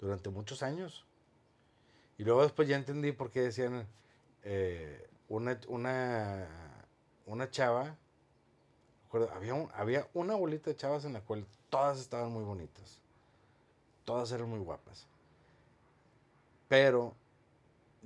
[0.00, 1.04] durante muchos años.
[2.18, 3.86] Y luego después ya entendí por qué decían
[4.44, 6.48] eh, una, una,
[7.26, 7.96] una chava.
[9.34, 13.00] Había, había una bolita de chavas en la cual todas estaban muy bonitas.
[14.04, 15.06] Todas eran muy guapas.
[16.68, 17.14] Pero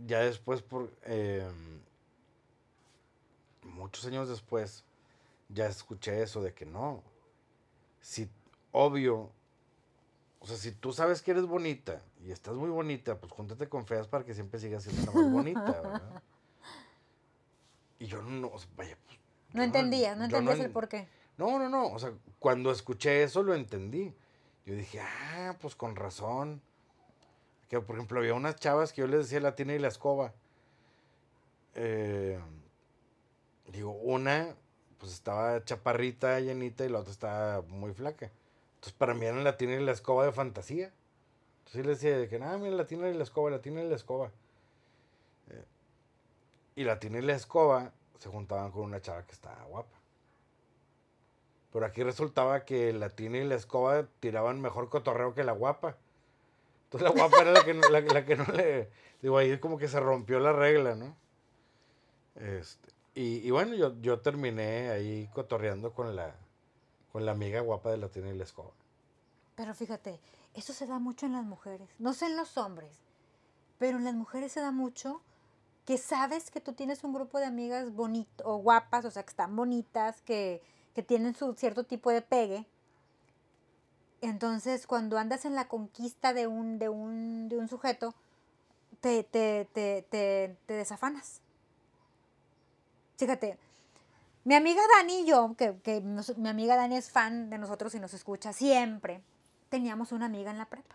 [0.07, 1.81] ya después, por em,
[3.63, 4.85] muchos años después,
[5.49, 7.03] ya escuché eso de que no.
[8.01, 8.29] Si,
[8.73, 9.31] obvio,
[10.47, 13.85] o sea, si tú sabes que eres bonita y estás muy bonita, pues júntate con
[13.85, 16.23] feas para que siempre sigas siendo la más bonita, ¿verdad?
[17.99, 19.19] Y yo no, o sea, vaya, pues,
[19.55, 21.09] No yo entendías, no yo entendías en- el por qué.
[21.37, 21.87] no, no, no.
[21.89, 24.15] O sea, cuando escuché eso lo entendí.
[24.65, 26.63] Yo dije, ah, pues con razón.
[27.69, 30.33] Que por ejemplo había unas chavas que yo les decía la tiene y la escoba.
[31.75, 32.39] Eh,
[33.73, 34.55] digo, una
[34.99, 38.31] pues estaba chaparrita, llenita y la otra estaba muy flaca.
[38.87, 40.93] Entonces para mí eran la tiene y la escoba de fantasía.
[41.59, 43.85] Entonces yo les decía de que, nada, mira, la tiene y la escoba, la tiene
[43.85, 44.31] y la escoba.
[45.51, 45.65] Eh,
[46.77, 49.97] y la tiene y la escoba se juntaban con una chava que estaba guapa.
[51.73, 55.97] Pero aquí resultaba que la tina y la escoba tiraban mejor cotorreo que la guapa.
[56.85, 58.89] Entonces la guapa era la que, no- la, que no le...
[59.21, 61.17] Digo, ahí como que se rompió la regla, ¿no?
[62.37, 66.37] Este, y, y bueno, yo, yo terminé ahí cotorreando con la,
[67.17, 68.73] con la amiga guapa de la tina y la escoba.
[69.55, 70.21] Pero fíjate,
[70.53, 71.89] eso se da mucho en las mujeres.
[71.99, 72.93] No sé en los hombres,
[73.79, 75.23] pero en las mujeres se da mucho
[75.87, 79.31] que sabes que tú tienes un grupo de amigas bonitas o guapas, o sea, que
[79.31, 80.61] están bonitas, que,
[80.95, 82.67] que tienen su cierto tipo de pegue.
[84.21, 88.15] Entonces, cuando andas en la conquista de un, de un, de un sujeto,
[89.01, 91.41] te, te, te, te desafanas.
[93.17, 93.59] Fíjate,
[94.47, 97.99] mi amiga Dani y yo, que, que mi amiga Dani es fan de nosotros y
[98.01, 99.21] nos escucha siempre,
[99.71, 100.95] teníamos una amiga en la prepa.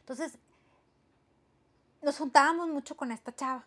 [0.00, 0.32] Entonces,
[2.02, 3.64] nos juntábamos mucho con esta chava.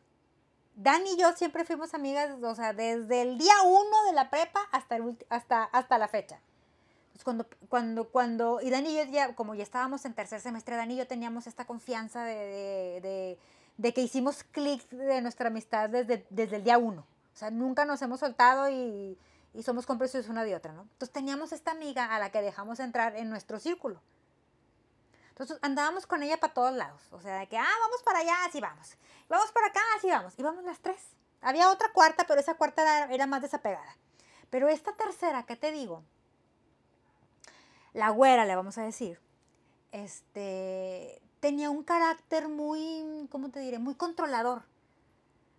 [0.76, 4.60] Dani y yo siempre fuimos amigas, o sea, desde el día uno de la prepa
[4.74, 6.42] hasta, el hasta, hasta la fecha.
[7.14, 10.76] Entonces, cuando, cuando, cuando, y Dani y yo ya, como ya estábamos en tercer semestre,
[10.76, 13.40] Dani y yo teníamos esta confianza de, de, de-
[13.78, 17.06] de que hicimos clic de nuestra amistad desde, desde el día uno.
[17.36, 19.20] O sea, nunca nos hemos soltado y,
[19.54, 20.84] y somos cómplices una de otra, ¿no?
[20.84, 24.02] Entonces teníamos esta amiga a la que dejamos entrar en nuestro círculo.
[25.30, 27.02] Entonces andábamos con ella para todos lados.
[27.12, 28.98] O sea, de que, ah, vamos para allá, así vamos.
[29.28, 30.34] Vamos para acá, así vamos.
[30.40, 31.10] Íbamos las tres.
[31.42, 33.98] Había otra cuarta, pero esa cuarta era, era más desapegada.
[34.50, 36.04] Pero esta tercera, ¿qué te digo?
[37.92, 39.20] La güera, le vamos a decir,
[39.92, 43.78] este, tenía un carácter muy, ¿cómo te diré?
[43.78, 44.64] Muy controlador.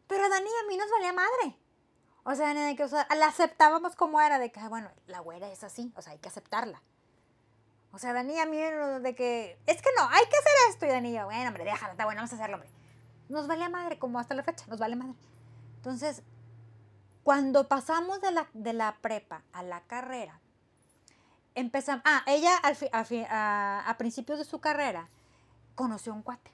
[0.07, 1.57] Pero a Dani y a mí nos valía madre.
[2.29, 5.49] O sea, de que, o la aceptábamos como era, de que, ah, bueno, la güera
[5.49, 6.83] es así, o sea, hay que aceptarla.
[7.93, 10.87] O sea, Dani a mí, de que, es que no, hay que hacer esto.
[10.87, 12.69] Y Dani bueno, hombre, déjalo, está bueno, vamos a hacerlo, hombre.
[13.29, 15.15] Nos valía madre, como hasta la fecha, nos vale madre.
[15.77, 16.23] Entonces,
[17.23, 20.41] cuando pasamos de la, de la prepa a la carrera,
[21.55, 23.27] empezamos, ah, ella al fi- a, fi-
[23.99, 25.09] principios de su carrera
[25.77, 26.51] conoció un cuate.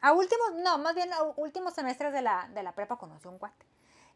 [0.00, 3.38] A últimos, no, más bien a últimos semestres de la, de la prepa conoció un
[3.38, 3.66] cuate.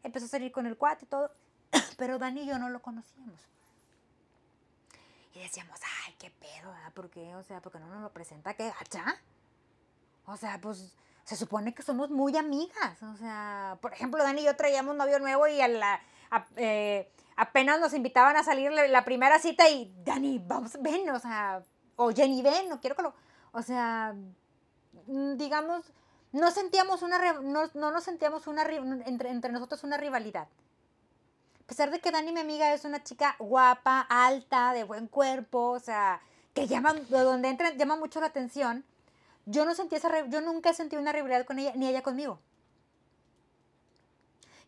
[0.03, 1.31] Empezó a salir con el cuate y todo,
[1.97, 3.39] pero Dani y yo no lo conocíamos.
[5.35, 6.93] Y decíamos, ay, qué pedo, ¿verdad?
[6.93, 7.35] ¿Por qué?
[7.35, 8.53] O sea, ¿por qué no nos lo presenta?
[8.53, 9.03] ¿Qué gacha?
[10.25, 13.01] O sea, pues se supone que somos muy amigas.
[13.01, 17.09] O sea, por ejemplo, Dani y yo traíamos novio nuevo y a la, a- eh,
[17.35, 21.63] apenas nos invitaban a salir la, la primera cita y Dani, vamos, ven, o sea,
[21.95, 23.15] o Jenny, ven, no quiero que lo.
[23.53, 24.13] O sea,
[25.07, 25.83] mm, digamos,
[26.33, 28.63] no sentíamos una, no, no nos sentíamos una,
[29.05, 30.47] entre, entre nosotros una rivalidad.
[31.63, 35.69] A pesar de que Dani, mi amiga, es una chica guapa, alta, de buen cuerpo,
[35.69, 36.21] o sea,
[36.53, 38.83] que llama, de donde entra, llama mucho la atención,
[39.45, 42.39] yo no sentí esa, yo nunca he sentido una rivalidad con ella, ni ella conmigo.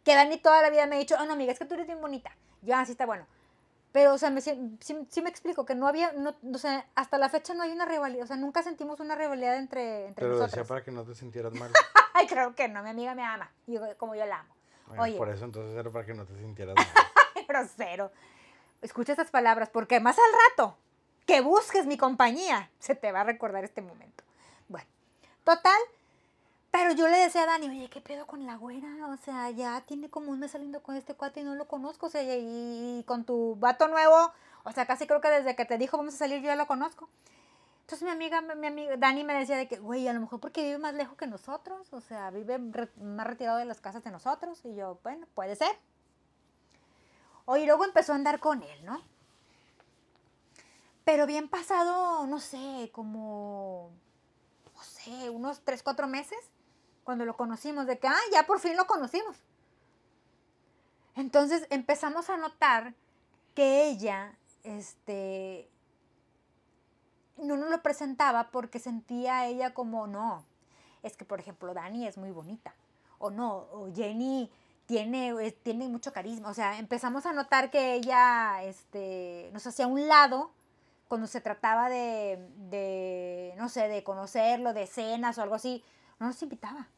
[0.04, 1.88] Que Dani toda la vida me ha dicho, oh no, amiga, es que tú eres
[1.88, 2.32] bien bonita.
[2.62, 3.26] Yo, así está bueno.
[3.96, 7.18] Pero, o sea, me, sí, sí me explico que no había, no, o sea, hasta
[7.18, 10.22] la fecha no hay una rivalidad, o sea, nunca sentimos una rivalidad entre, entre Te
[10.24, 10.68] lo decía nosotros.
[10.68, 11.72] para que no te sintieras mal.
[12.14, 14.54] Ay, creo que no, mi amiga me ama, y como yo la amo.
[14.88, 15.16] Bueno, Oye.
[15.16, 16.76] Por eso entonces era para que no te sintieras
[17.36, 17.46] mal.
[17.48, 18.12] grosero.
[18.82, 20.78] escucha estas palabras, porque más al rato
[21.26, 24.26] que busques mi compañía, se te va a recordar este momento.
[24.68, 24.90] Bueno,
[25.46, 25.80] total,
[26.76, 29.08] pero yo le decía a Dani, oye, ¿qué pedo con la güera?
[29.08, 32.08] O sea, ya tiene como un mes saliendo con este cuate y no lo conozco,
[32.08, 34.34] o sea, y, con tu vato nuevo,
[34.66, 36.68] o sea, casi creo que desde que te dijo vamos a salir yo ya lo
[36.68, 37.08] conozco.
[37.80, 40.64] Entonces mi amiga, mi amiga Dani me decía de que, güey, a lo mejor porque
[40.64, 44.60] vive más lejos que nosotros, o sea, vive más retirado de las casas de nosotros.
[44.66, 45.78] Y yo, bueno, puede ser.
[47.46, 49.02] Oye, luego empezó a andar con él, ¿no?
[51.06, 53.92] Pero bien pasado, no sé, como,
[54.76, 56.40] no sé, unos 3, 4 meses,
[57.06, 59.38] cuando lo conocimos, de que, ah, ya por fin lo conocimos.
[61.16, 62.94] Entonces empezamos a notar
[63.54, 65.70] que ella, este,
[67.38, 70.44] no nos lo presentaba porque sentía ella como, no,
[71.04, 72.76] es que por ejemplo Dani es muy bonita,
[73.18, 74.52] o no, o Jenny
[74.88, 80.08] tiene, tiene mucho carisma, o sea, empezamos a notar que ella este, nos hacía un
[80.08, 80.52] lado
[81.08, 85.84] cuando se trataba de, de, no sé, de conocerlo, de cenas o algo así,
[86.20, 86.90] no nos invitaba.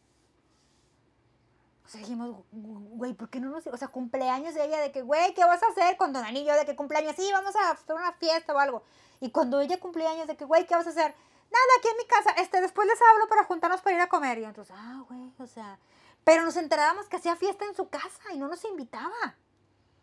[1.87, 3.65] O sea, dijimos, güey, ¿por qué no nos.?
[3.67, 6.43] O sea, cumpleaños de ella, de que, güey, ¿qué vas a hacer con Dani y
[6.43, 6.53] yo?
[6.53, 8.83] De que cumpleaños, sí, vamos a hacer una fiesta o algo.
[9.21, 11.15] Y cuando ella cumplía años, de que, güey, ¿qué vas a hacer?
[11.49, 14.37] Nada, aquí en mi casa, este, después les hablo para juntarnos para ir a comer.
[14.39, 15.79] Y entonces, ah, güey, o sea.
[16.25, 19.37] Pero nos enterábamos que hacía fiesta en su casa y no nos invitaba.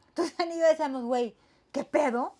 [0.08, 1.36] Entonces, y yo decíamos, güey,
[1.70, 2.34] ¿qué pedo?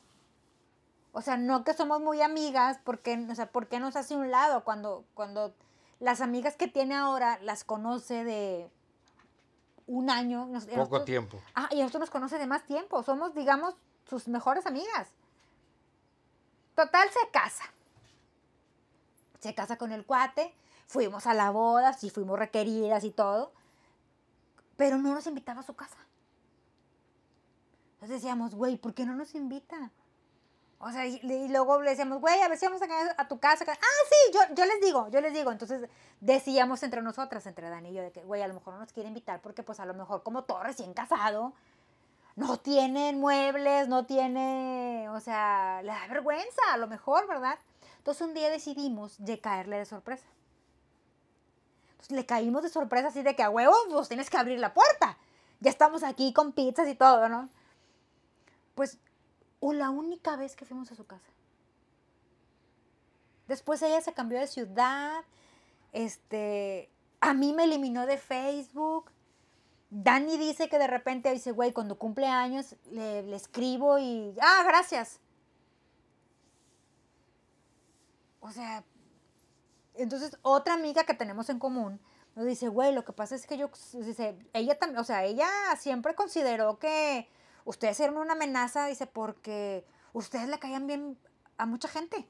[1.13, 4.31] O sea, no que somos muy amigas, porque, o sea, ¿por qué nos hace un
[4.31, 5.55] lado cuando, cuando
[6.01, 8.71] las amigas que tiene ahora las conoce de
[9.87, 10.49] un año?
[10.75, 11.41] Poco tiempo.
[11.55, 13.03] Ah, y nosotros nos conoce de más tiempo.
[13.03, 13.75] Somos, digamos,
[14.09, 15.09] sus mejores amigas.
[16.75, 17.65] Total, se casa.
[19.41, 20.55] Se casa con el cuate.
[20.87, 23.53] Fuimos a la boda, sí fuimos requeridas y todo.
[24.77, 25.97] Pero no nos invitaba a su casa.
[27.95, 29.91] Entonces decíamos, güey, ¿por qué no nos invita?
[30.85, 33.65] O sea, y, luego le decíamos, güey, a ver si vamos a, a tu casa.
[33.67, 35.51] Ah, sí, yo, yo les digo, yo les digo.
[35.51, 35.89] Entonces
[36.21, 38.93] decíamos entre nosotras, entre Dani y yo, de que, güey, a lo mejor no nos
[38.93, 41.55] quiere invitar porque pues a lo mejor como todo recién casado,
[42.37, 47.59] no tienen muebles, no tiene, o sea, le da vergüenza, a lo mejor, ¿verdad?
[47.99, 50.27] Entonces un día decidimos de caerle de sorpresa.
[51.93, 54.75] Entonces le caímos de sorpresa así de que a huevo, pues tienes que abrir la
[54.75, 55.17] puerta.
[55.61, 57.49] Ya estamos aquí con pizzas y todo, ¿no?
[58.75, 58.99] Pues,
[59.67, 61.31] o la única vez que fuimos a su casa.
[63.49, 65.25] Después ella se cambió de ciudad,
[65.95, 69.11] este, a mí me eliminó de Facebook,
[69.89, 75.19] Dani dice que de repente dice, güey, cuando cumple años le, escribo y, ah, gracias.
[78.41, 78.85] O sea,
[79.95, 82.01] entonces otra amiga que tenemos en común
[82.35, 85.49] nos dice, güey, lo que pasa es que yo, dice, ella también, o sea, ella
[85.79, 87.31] siempre consideró que
[87.65, 91.19] ustedes eran una amenaza, dice, porque ustedes le caían bien
[91.59, 92.27] a mucha gente.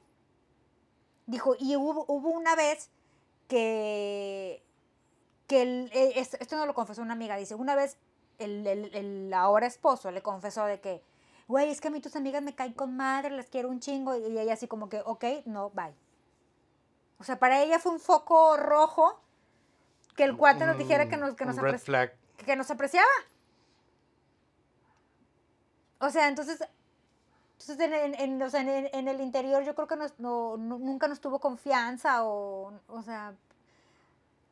[1.27, 2.89] Dijo, y hubo, hubo una vez
[3.47, 4.65] que
[5.47, 7.97] que el, e, esto no lo confesó una amiga, dice, una vez
[8.39, 11.03] el, el, ahora esposo le confesó de que,
[11.47, 14.15] güey, es que a mí tus amigas me caen con madre, las quiero un chingo,
[14.15, 15.93] y ella así como que, ok, no, bye.
[17.17, 19.21] O sea, para ella fue un foco rojo
[20.15, 23.07] que el cuate nos dijera que nos, que nos, que nos apreciaba.
[26.05, 26.63] O sea, entonces,
[27.59, 31.39] entonces en, en, o sea, en, el interior yo creo que no, nunca nos tuvo
[31.39, 33.33] confianza o, o sea,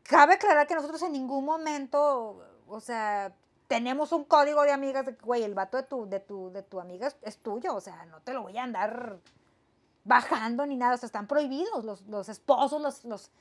[0.03, 3.33] cabe aclarar que nosotros en ningún momento, o sea,
[3.67, 6.79] tenemos un código de amigas de güey, el vato de tu, de tu, de tu
[6.79, 9.19] amiga es, tuyo, o sea, no te lo voy a andar
[10.05, 13.31] bajando ni nada, o sea, están prohibidos los, esposos, los, los,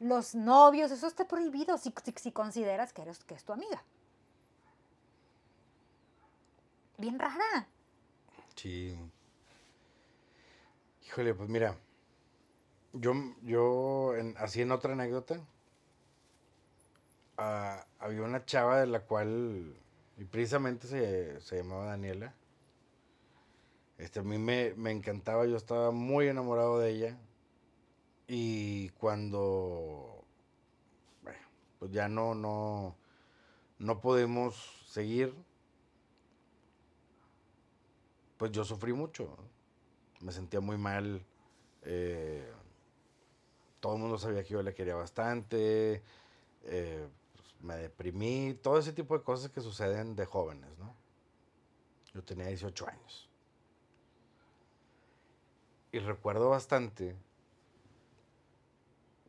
[0.00, 3.84] los, novios, eso está prohibido si, si, consideras que, eres, que es tu amiga.
[7.04, 7.68] Bien rara.
[8.56, 8.98] Sí.
[11.06, 11.76] Híjole, pues mira,
[12.94, 13.12] yo,
[13.42, 15.38] yo así en otra anécdota,
[17.36, 19.76] había una chava de la cual,
[20.16, 20.86] y precisamente
[21.42, 22.32] se, llamaba Daniela.
[23.98, 27.18] Este, a mí me, encantaba, yo estaba muy enamorado de ella.
[28.28, 30.24] Y cuando,
[31.22, 31.46] bueno,
[31.80, 32.96] pues ya no, no,
[33.78, 34.54] no podemos
[34.86, 35.34] seguir,
[38.36, 39.36] pues yo sufrí mucho.
[40.20, 41.24] Me sentía muy mal.
[41.82, 42.50] Eh,
[43.80, 46.02] todo el mundo sabía que yo le quería bastante.
[46.64, 47.08] Eh,
[47.60, 50.94] me deprimí, todo ese tipo de cosas que suceden de jóvenes, ¿no?
[52.12, 53.28] Yo tenía 18 años.
[55.92, 57.16] Y recuerdo bastante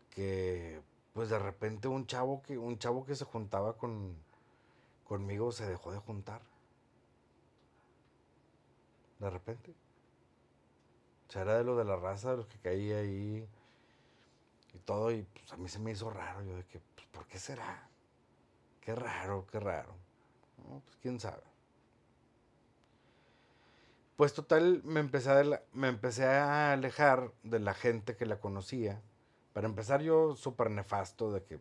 [0.10, 0.82] que
[1.14, 4.16] pues de repente un chavo que un chavo que se juntaba con
[5.06, 6.42] conmigo se dejó de juntar.
[9.20, 9.74] De repente.
[11.28, 13.48] O sea, era de lo de la raza, de los que caía ahí
[14.74, 15.12] y todo.
[15.12, 16.44] Y pues a mí se me hizo raro.
[16.44, 17.90] Yo de que, pues, ¿por qué será?
[18.82, 19.96] Qué raro, qué raro.
[20.58, 21.44] No, pues quién sabe.
[24.16, 29.02] Pues total, me empecé, a, me empecé a alejar de la gente que la conocía.
[29.52, 31.60] Para empezar, yo súper nefasto de que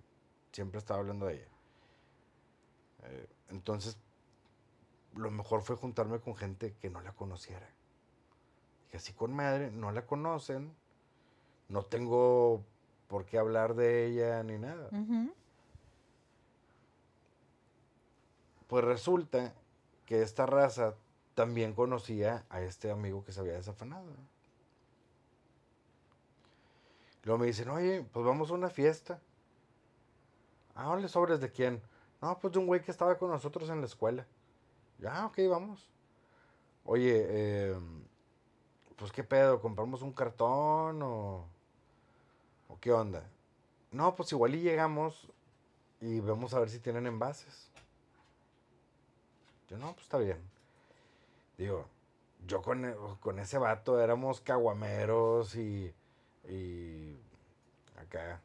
[0.53, 1.49] siempre estaba hablando de ella.
[3.05, 3.99] Eh, entonces,
[5.17, 7.69] lo mejor fue juntarme con gente que no la conociera.
[8.91, 10.75] Que así con madre, no la conocen,
[11.69, 12.63] no tengo
[13.09, 14.89] por qué hablar de ella ni nada.
[18.67, 19.55] Pues resulta
[20.07, 20.95] que esta raza
[21.35, 24.07] también conocía a este amigo que se había desafanado.
[27.25, 29.19] Luego me dicen, oye, pues vamos a una fiesta.
[30.75, 31.81] Ah, ¿le sobres de quién?
[32.21, 34.27] No, pues de un güey que estaba con nosotros en la escuela.
[34.99, 35.91] Ya, ok, vamos.
[36.85, 37.77] Oye, eh,
[38.97, 41.47] pues qué pedo, compramos un cartón o,
[42.69, 43.29] o qué onda.
[43.91, 45.29] No, pues igual y llegamos
[46.01, 47.71] y vamos a ver si tienen envases.
[49.69, 50.39] Yo, no, pues está bien.
[51.57, 51.87] Digo,
[52.47, 55.95] yo con, e, con ese vato éramos caguameros y,
[56.49, 57.17] y
[57.97, 58.41] acá,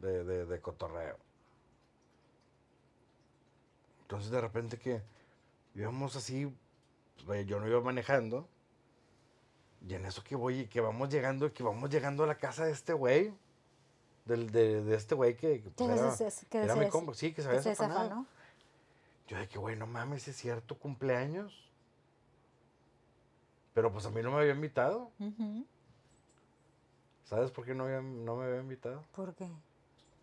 [0.00, 1.16] de, de, de cotorreo.
[4.02, 5.02] Entonces de repente que
[5.78, 6.52] íbamos así,
[7.24, 8.48] pues, yo no iba manejando.
[9.86, 12.72] Y en eso que voy, que vamos llegando, que vamos llegando a la casa de
[12.72, 13.32] este güey.
[14.24, 17.14] Del, de, de este güey que, que pues, era, era mi.
[17.14, 18.26] Sí, que se había desafanado.
[19.26, 21.70] Yo de que, güey, no mames, es cierto, cumpleaños.
[23.72, 25.12] Pero pues a mí no me había invitado.
[27.24, 29.04] ¿Sabes por qué no, había, no me había invitado?
[29.14, 29.48] ¿Por qué?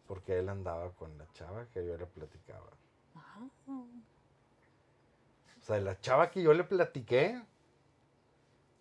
[0.07, 2.71] Porque él andaba con la chava que yo le platicaba.
[5.65, 7.41] O sea, la chava que yo le platiqué,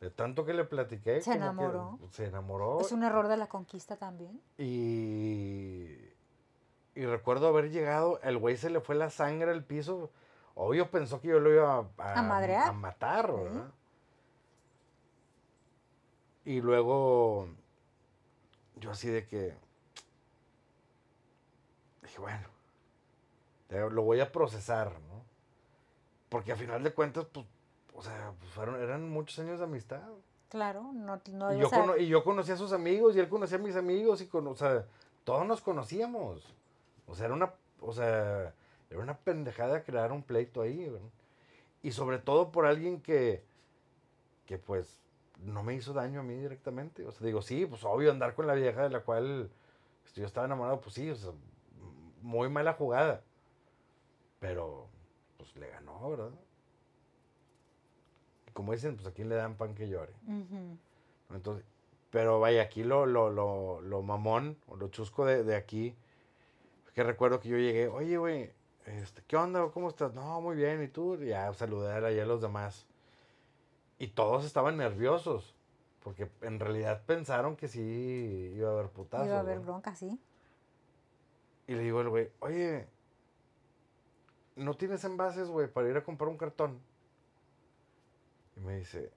[0.02, 1.22] de tanto que le platiqué.
[1.22, 1.98] Se enamoró.
[2.10, 2.78] se enamoró.
[2.82, 4.38] Es un error de la conquista también.
[4.58, 5.96] Y,
[6.94, 10.10] y recuerdo haber llegado, el güey se le fue la sangre al piso.
[10.54, 13.72] Obvio pensó que yo lo iba a, a, a matar, ¿verdad?
[16.44, 17.48] Y luego,
[18.76, 19.56] yo así de que,
[22.02, 22.46] dije, bueno,
[23.88, 25.23] lo voy a procesar, ¿no?
[26.34, 27.46] Porque a final de cuentas, pues,
[27.94, 30.02] o sea, pues fueron, eran muchos años de amistad.
[30.48, 33.60] Claro, no, no y, yo y yo conocía a sus amigos y él conocía a
[33.60, 34.84] mis amigos y con, o sea,
[35.22, 36.42] todos nos conocíamos.
[37.06, 38.52] O sea, era una, o sea,
[38.90, 41.08] era una pendejada crear un pleito ahí, ¿verdad?
[41.84, 43.44] Y sobre todo por alguien que,
[44.44, 44.98] que pues,
[45.38, 47.06] no me hizo daño a mí directamente.
[47.06, 49.52] O sea, digo, sí, pues obvio andar con la vieja de la cual
[50.16, 51.30] yo estaba enamorado, pues sí, o sea,
[52.22, 53.22] muy mala jugada.
[54.40, 54.88] Pero,
[55.52, 56.30] pues le ganó, ¿verdad?
[58.54, 60.14] como dicen, pues a quién le dan pan que llore.
[61.30, 61.66] Entonces,
[62.10, 65.96] pero vaya, aquí lo, lo, lo, lo mamón, o lo chusco de, de aquí,
[66.94, 68.52] que recuerdo que yo llegué, oye, güey,
[68.86, 69.68] este, ¿qué onda?
[69.72, 70.14] ¿Cómo estás?
[70.14, 71.20] No, muy bien, ¿y tú?
[71.20, 72.86] Y ya saludé a, a los demás.
[73.98, 75.56] Y todos estaban nerviosos,
[76.04, 79.26] porque en realidad pensaron que sí iba a haber putazos.
[79.26, 80.20] Iba a haber bronca, sí.
[81.66, 82.86] Y le digo al güey, oye,
[84.56, 86.80] ¿no tienes envases, güey, para ir a comprar un cartón?
[88.56, 89.12] Y me dice,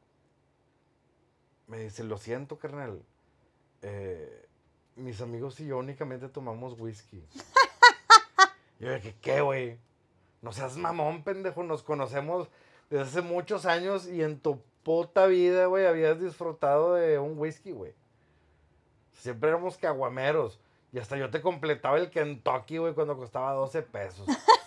[1.68, 3.04] me dice, lo siento, carnal.
[3.82, 4.48] Eh,
[4.96, 7.24] mis amigos y yo únicamente tomamos whisky.
[8.80, 9.78] yo dije, ¿qué, güey?
[10.42, 11.64] No seas mamón, pendejo.
[11.64, 12.50] Nos conocemos
[12.90, 17.72] desde hace muchos años y en tu puta vida, güey, habías disfrutado de un whisky,
[17.72, 17.94] güey.
[19.14, 20.60] Siempre éramos caguameros.
[20.94, 24.26] Y hasta yo te completaba el Kentucky, güey, cuando costaba 12 pesos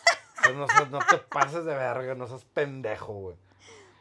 [0.52, 3.36] no, no, te pases de verga, no seas pendejo, güey.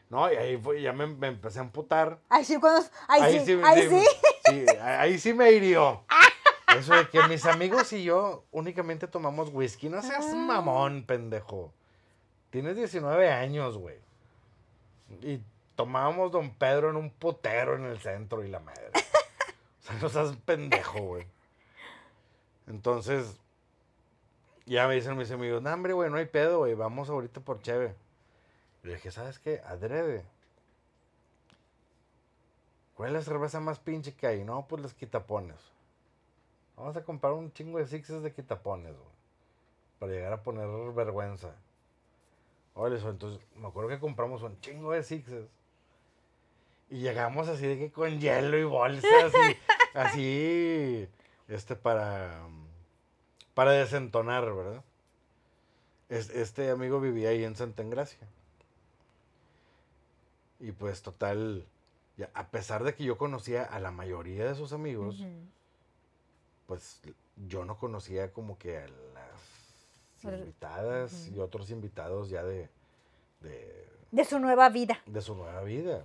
[0.09, 2.19] No, y ahí fue, ya me, me, empecé a amputar.
[2.29, 2.87] Ahí sí, cuando.
[3.07, 4.05] Ahí, sí, ahí sí.
[4.45, 4.65] sí.
[4.81, 6.03] ahí sí me hirió.
[6.77, 9.89] Eso de que mis amigos y yo únicamente tomamos whisky.
[9.89, 10.35] No seas ah.
[10.35, 11.73] mamón, pendejo.
[12.49, 13.97] Tienes 19 años, güey.
[15.21, 15.41] Y
[15.75, 18.91] tomábamos Don Pedro en un potero en el centro y la madre.
[18.93, 21.25] O sea, no seas pendejo, güey.
[22.67, 23.39] Entonces,
[24.69, 27.61] ya me dicen mis amigos, no, hombre, güey, no hay pedo, güey, vamos ahorita por
[27.61, 27.95] cheve.
[28.83, 29.61] Le dije, ¿sabes qué?
[29.65, 30.23] Adrede.
[32.93, 34.43] ¿Cuál es la cerveza más pinche que hay?
[34.43, 35.57] No, pues las quitapones.
[36.77, 39.09] Vamos a comprar un chingo de sixes de quitapones, güey.
[39.97, 41.55] Para llegar a poner vergüenza.
[42.75, 45.47] Oye, eso, entonces, me acuerdo que compramos un chingo de sixes.
[46.89, 49.57] Y llegamos así de que con hielo y bolsas y
[49.97, 51.09] así,
[51.47, 52.47] este, para
[53.59, 54.81] para desentonar, ¿verdad?
[56.07, 58.25] este amigo vivía ahí en Santa Engracia.
[60.61, 61.65] Y pues total,
[62.15, 65.21] ya, a pesar de que yo conocía a la mayoría de sus amigos,
[66.67, 67.01] pues
[67.49, 72.69] yo no conocía como que a las invitadas y otros invitados ya de,
[73.41, 75.01] de, De su nueva vida.
[75.05, 76.01] de su nueva vida.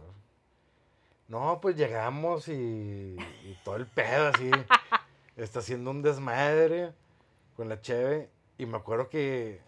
[1.29, 2.53] No, pues llegamos y,
[3.17, 4.51] y todo el pedo así,
[5.37, 6.93] está haciendo un desmadre
[7.57, 9.61] con la cheve y me acuerdo que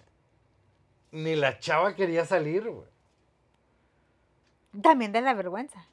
[1.13, 2.87] ni la chava quería salir, güey.
[4.83, 5.87] También de la vergüenza.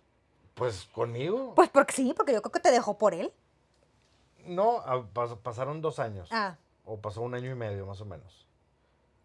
[0.56, 1.54] Pues conmigo.
[1.56, 3.34] Pues porque sí, porque yo creo que te dejó por él.
[4.46, 6.28] No, a- pas- pasaron dos años.
[6.32, 8.46] Ah, O pasó un año y medio, más o menos.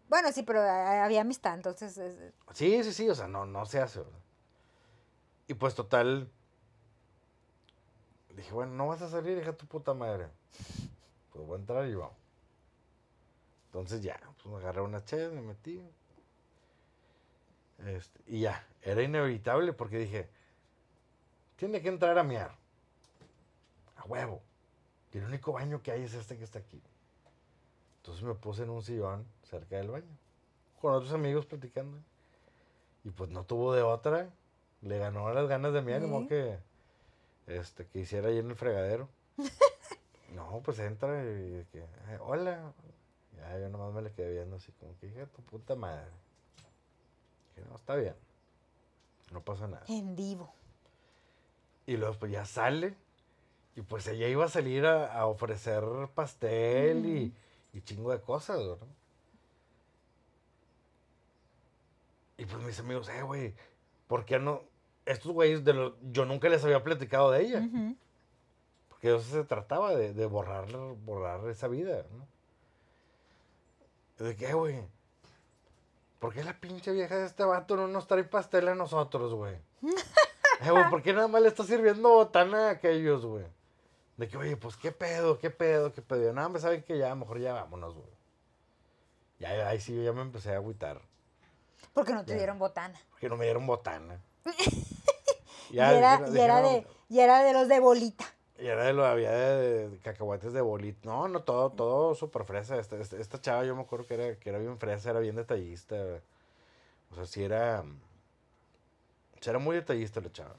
[0.07, 1.97] bueno, sí, pero ah, había amistad, entonces...
[1.97, 3.99] es- Sí, sí, sí, o sea, no, no se hace.
[3.99, 4.19] ¿verdad?
[5.47, 6.29] Y pues total.
[8.35, 10.29] Dije, bueno, no vas a salir, hija tu puta madre.
[11.33, 12.15] Pues voy a entrar y vamos.
[13.69, 15.81] Entonces ya, pues me agarré una chévere, me metí.
[17.85, 20.27] Este, y ya, era inevitable porque dije,
[21.55, 22.51] tiene que entrar a miar.
[23.95, 24.41] A huevo.
[25.13, 26.81] Y el único baño que hay es este que está aquí.
[27.97, 30.17] Entonces me puse en un sillón cerca del baño.
[30.81, 31.97] Con otros amigos platicando.
[33.03, 34.29] Y pues no tuvo de otra.
[34.81, 36.27] Le ganó las ganas de modo Sí.
[36.27, 36.57] que,
[37.47, 39.09] este, que hiciera ahí en el fregadero.
[40.33, 42.73] no, pues entra y que, "Eh, hola.
[43.39, 46.11] Ya yo nomás me le quedé viendo así como que hija de tu puta madre.
[47.55, 48.15] Que no, está bien.
[49.31, 49.83] No pasa nada.
[49.87, 50.53] En vivo.
[51.85, 52.95] Y luego pues ya sale.
[53.75, 55.83] Y pues ella iba a salir a, a ofrecer
[56.13, 57.33] pastel y,
[57.73, 58.87] y chingo de cosas, ¿verdad?
[62.37, 63.53] Y pues mis amigos, eh, güey,
[64.07, 64.63] ¿por qué no?
[65.05, 67.69] Estos güeyes, de los, yo nunca les había platicado de ella.
[68.89, 70.67] Porque eso se trataba, de, de borrar,
[71.05, 72.27] borrar esa vida, ¿no?
[74.19, 74.83] ¿De qué, güey?
[76.19, 79.55] ¿Por qué la pinche vieja de este vato no nos trae pastel a nosotros, güey?
[80.61, 83.45] Eh, güey, ¿por qué nada más le está sirviendo botana a aquellos, güey?
[84.17, 86.33] De que, oye, pues, ¿qué pedo, qué pedo, qué pedo?
[86.33, 88.09] Nada, me saben que ya, mejor ya vámonos, güey.
[89.39, 90.99] Ya, ahí sí, yo ya me empecé a agüitar.
[91.93, 92.39] Porque no te Ya.
[92.39, 92.99] dieron botana.
[93.09, 94.19] Porque no me dieron botana.
[95.71, 98.25] y, era, dijeron- y, era dijeron- de, y era de los de bolita.
[98.61, 100.99] Y era de lo había de, de cacahuates de bolita.
[101.03, 102.77] No, no, todo, todo súper fresa.
[102.77, 105.35] Esta, esta, esta chava yo me acuerdo que era, que era bien fresa, era bien
[105.35, 105.95] detallista.
[107.11, 107.83] O sea, sí era.
[109.39, 110.55] sí era muy detallista la chava.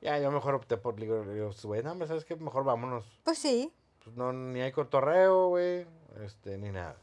[0.00, 2.34] Ya, yo mejor opté por, digo, digo, güey, no, ¿sabes qué?
[2.34, 3.04] Mejor vámonos.
[3.22, 3.72] Pues sí.
[4.02, 5.86] Pues no, ni hay cotorreo, güey,
[6.24, 6.96] este, ni nada.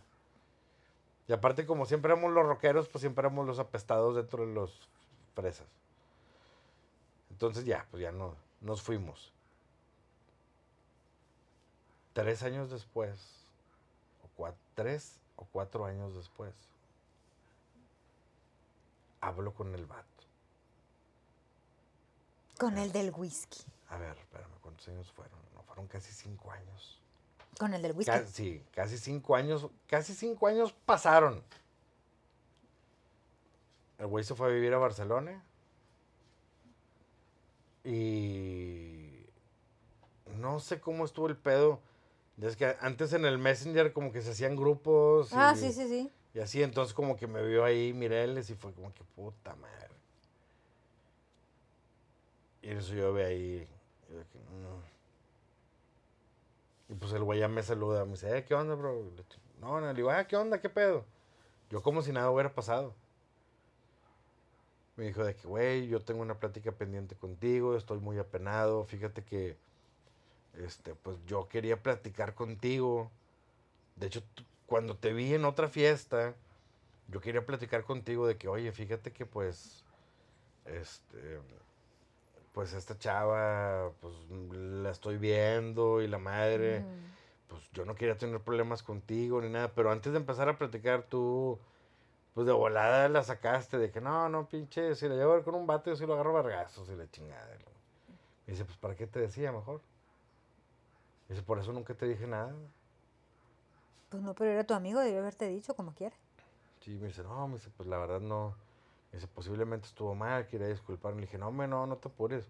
[1.27, 4.89] Y aparte, como siempre éramos los rockeros, pues siempre éramos los apestados dentro de los
[5.35, 5.67] fresas.
[7.29, 9.36] Entonces ya, pues ya no, nos fuimos.
[12.17, 13.19] Tres años después,
[14.23, 16.51] o tres o cuatro años después,
[19.21, 20.03] hablo con el vato.
[22.57, 23.59] Con el del whisky.
[23.89, 25.37] A ver, espérame, ¿cuántos años fueron?
[25.53, 26.99] No, fueron casi cinco años.
[27.59, 28.11] Con el del whisky.
[28.25, 31.43] Sí, casi cinco años, casi cinco años pasaron.
[33.99, 35.43] El güey se fue a vivir a Barcelona.
[37.83, 39.23] Y
[40.37, 41.79] no sé cómo estuvo el pedo.
[42.41, 45.33] Es que antes en el Messenger como que se hacían grupos.
[45.33, 46.11] Ah, y, sí, sí, sí.
[46.35, 49.95] Y así, entonces como que me vio ahí Mireles y fue como que puta madre.
[52.61, 53.67] Y eso yo ve ahí.
[54.09, 54.83] y de que, "Mm".
[56.89, 59.11] Y pues el güey ya me saluda, me dice, eh, ¿qué onda, bro?
[59.59, 60.61] No, no, le digo, ah, ¿qué onda?
[60.61, 61.03] ¿Qué pedo?
[61.69, 62.93] Yo como si nada hubiera pasado.
[64.95, 69.23] Me dijo de que, güey, yo tengo una plática pendiente contigo, estoy muy apenado, fíjate
[69.23, 69.57] que,
[70.65, 73.11] este, pues yo quería platicar contigo.
[73.95, 74.23] De hecho,
[74.65, 76.35] cuando te vi en otra fiesta,
[77.07, 79.85] yo quería platicar contigo de que, oye, fíjate que pues,
[80.65, 81.39] este,
[82.53, 86.83] pues esta chava, pues la estoy viendo y la madre,
[87.47, 91.03] pues yo no quería tener problemas contigo ni nada, pero antes de empezar a platicar
[91.03, 91.59] tú,
[92.33, 95.43] pues de volada la sacaste de que no, no, pinche, si la llevo a ver
[95.43, 97.47] con un vato, yo sí lo agarro a vergazos y la chingada.
[98.45, 99.81] Me dice, pues ¿para qué te decía mejor?
[101.29, 102.53] Dice, por eso nunca te dije nada.
[104.09, 106.17] Pues no, pero era tu amigo, debió haberte dicho como quieras.
[106.79, 108.55] Sí, me dice, no, me dice, pues la verdad no.
[109.11, 111.21] Me dice, posiblemente estuvo mal, quería disculparme.
[111.21, 112.47] Le dije, no, me, no, no te apures.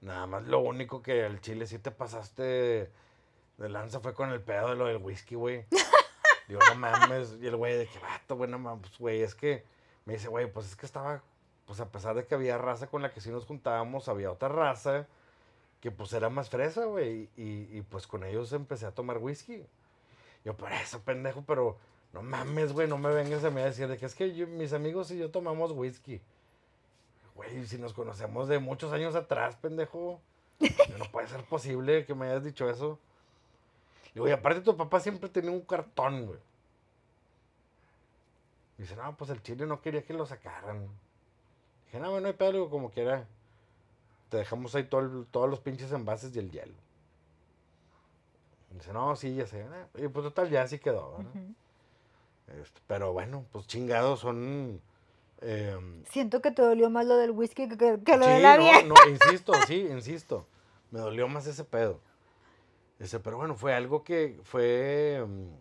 [0.00, 2.90] Nada más lo único que al chile sí te pasaste
[3.58, 5.66] de lanza fue con el pedo de lo del whisky, güey.
[6.48, 7.38] Digo, no mames.
[7.40, 9.64] Y el güey de que vato, güey, no mames, güey, es que
[10.04, 11.22] me dice, güey, pues es que estaba,
[11.66, 14.48] pues a pesar de que había raza con la que sí nos juntábamos, había otra
[14.48, 15.06] raza
[15.82, 17.28] que pues era más fresa, güey.
[17.36, 19.66] Y, y pues con ellos empecé a tomar whisky.
[20.44, 21.76] Yo, por eso, pendejo, pero
[22.14, 24.46] no mames, güey, no me vengas a mí a decir de que es que yo-
[24.46, 26.20] mis amigos y yo tomamos whisky.
[27.34, 30.20] güey, si nos conocemos de muchos años atrás, pendejo.
[30.98, 32.98] No puede ser posible que me hayas dicho eso.
[34.14, 36.38] Digo, y aparte tu papá siempre tenía un cartón, güey.
[38.78, 40.86] Dice, no, pues el chile no quería que lo sacaran.
[41.86, 43.26] Dije, no, bueno, no hay pedo, como quiera.
[44.32, 46.72] Te dejamos ahí todo el- todos los pinches envases y el hielo.
[48.70, 49.62] Dice, no, sí, ya sé.
[49.96, 51.32] Y pues total, ya así quedó, ¿verdad?
[52.62, 54.80] Este, pero bueno, pues chingados son...
[55.42, 58.42] em, Siento que te dolió más lo del whisky que, que- que lo de Sí,
[58.42, 58.82] la no, vieja.
[58.84, 60.46] no, insisto, sí, insisto.
[60.90, 62.00] Me dolió más ese pedo.
[62.98, 65.22] Ese, pero bueno, fue algo que fue.
[65.28, 65.56] mm,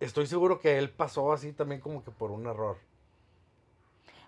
[0.00, 2.76] Estoy seguro que él pasó así también como que por un error.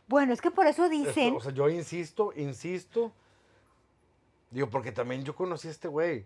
[0.08, 1.36] Bueno, es que por eso Esto, dicen.
[1.36, 3.12] o sea, yo insisto, insisto.
[4.50, 6.24] Digo, porque también yo conocí a este güey.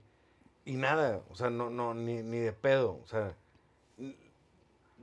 [0.64, 3.00] Y nada, o sea, no, no, ni, ni de pedo.
[3.02, 3.34] O sea,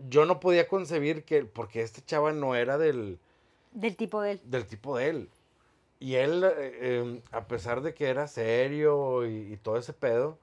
[0.07, 3.19] yo no podía concebir que, porque este chava no era del,
[3.73, 4.41] Del tipo de él.
[4.45, 5.29] del tipo de él.
[5.99, 10.39] Y él, eh, eh, a pesar de que era serio y, y todo ese pedo,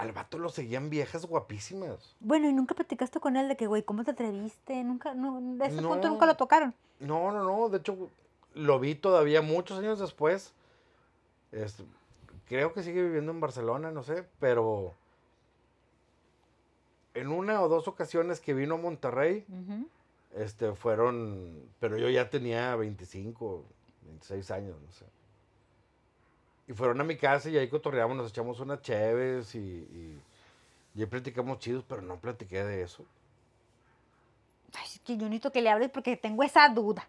[0.00, 2.16] al vato lo seguían viejas guapísimas.
[2.20, 4.82] Bueno, y nunca platicaste con él de que, güey, ¿cómo te atreviste?
[4.82, 6.74] Nunca, no, de ese punto nunca lo tocaron.
[7.00, 7.68] No, no, no.
[7.68, 8.08] De hecho,
[8.54, 10.54] lo vi todavía muchos años después.
[11.52, 11.84] Este,
[12.46, 14.94] creo que sigue viviendo en Barcelona, no sé, pero
[17.12, 19.44] en una o dos ocasiones que vino a Monterrey,
[20.34, 23.66] este, fueron, pero yo ya tenía 25,
[24.06, 25.04] 26 años, no sé.
[26.70, 30.22] Y fueron a mi casa y ahí cotorreamos, nos echamos unas cheves y, y,
[30.94, 33.04] y ahí platicamos chidos, pero no platiqué de eso.
[34.78, 37.08] Ay, es que yo necesito que le hables porque tengo esa duda.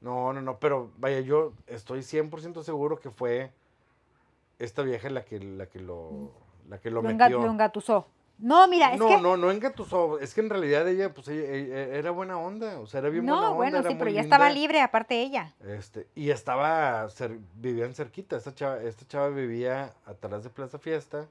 [0.00, 3.50] No, no, no, pero vaya, yo estoy 100% seguro que fue
[4.60, 6.30] esta vieja la que, la que lo,
[6.68, 7.40] la que lo, Lo, enga- metió.
[7.42, 8.06] lo engatusó.
[8.42, 9.16] No, mira, es no, que.
[9.18, 10.18] no, no engatusó.
[10.18, 12.80] Es que en realidad ella, pues, ella, ella era buena onda.
[12.80, 13.56] O sea, era bien buena No, onda.
[13.56, 15.54] bueno, era sí, pero ya estaba libre, aparte ella.
[15.64, 18.36] Este, y estaba, cer- vivían cerquita.
[18.36, 21.28] Esta chava, esta chava vivía atrás de Plaza Fiesta,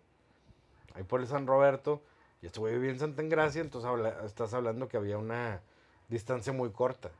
[0.95, 2.01] ahí por el San Roberto.
[2.41, 5.59] Y este güey vivía en Santa Engracia, entonces habla- estás hablando que había una
[6.07, 7.11] distancia muy corta.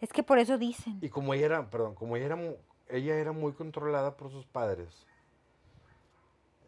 [0.00, 0.98] Es que por eso dicen.
[1.02, 2.38] Y como ella era, perdón, como ella era,
[2.88, 5.04] ella era muy controlada por sus padres.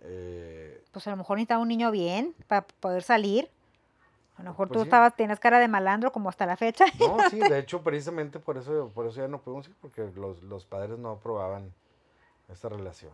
[0.02, 3.50] Eh, Pues a lo mejor necesitaba un niño bien para poder salir.
[4.36, 4.86] A lo mejor Pues tú sí.
[4.86, 6.84] estabas, tienes cara de malandro como hasta la fecha.
[6.98, 10.42] no, sí, de hecho, precisamente por eso, por eso ya no pudimos ir, porque los,
[10.42, 11.72] los padres no aprobaban
[12.48, 13.12] esta relación.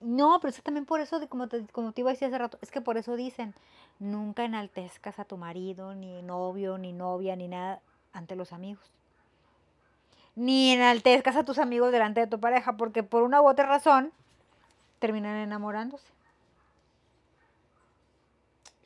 [0.00, 2.28] No, pero es que también por eso, de- como te, como te iba a decir
[2.28, 3.54] hace rato, es que por eso dicen,
[3.98, 7.80] nunca enaltezcas a tu marido, ni novio, ni novia, ni nada,
[8.12, 8.84] ante los amigos.
[10.34, 14.12] Ni enaltezcas a tus amigos delante de tu pareja, porque por una u otra razón
[14.98, 16.06] terminan enamorándose.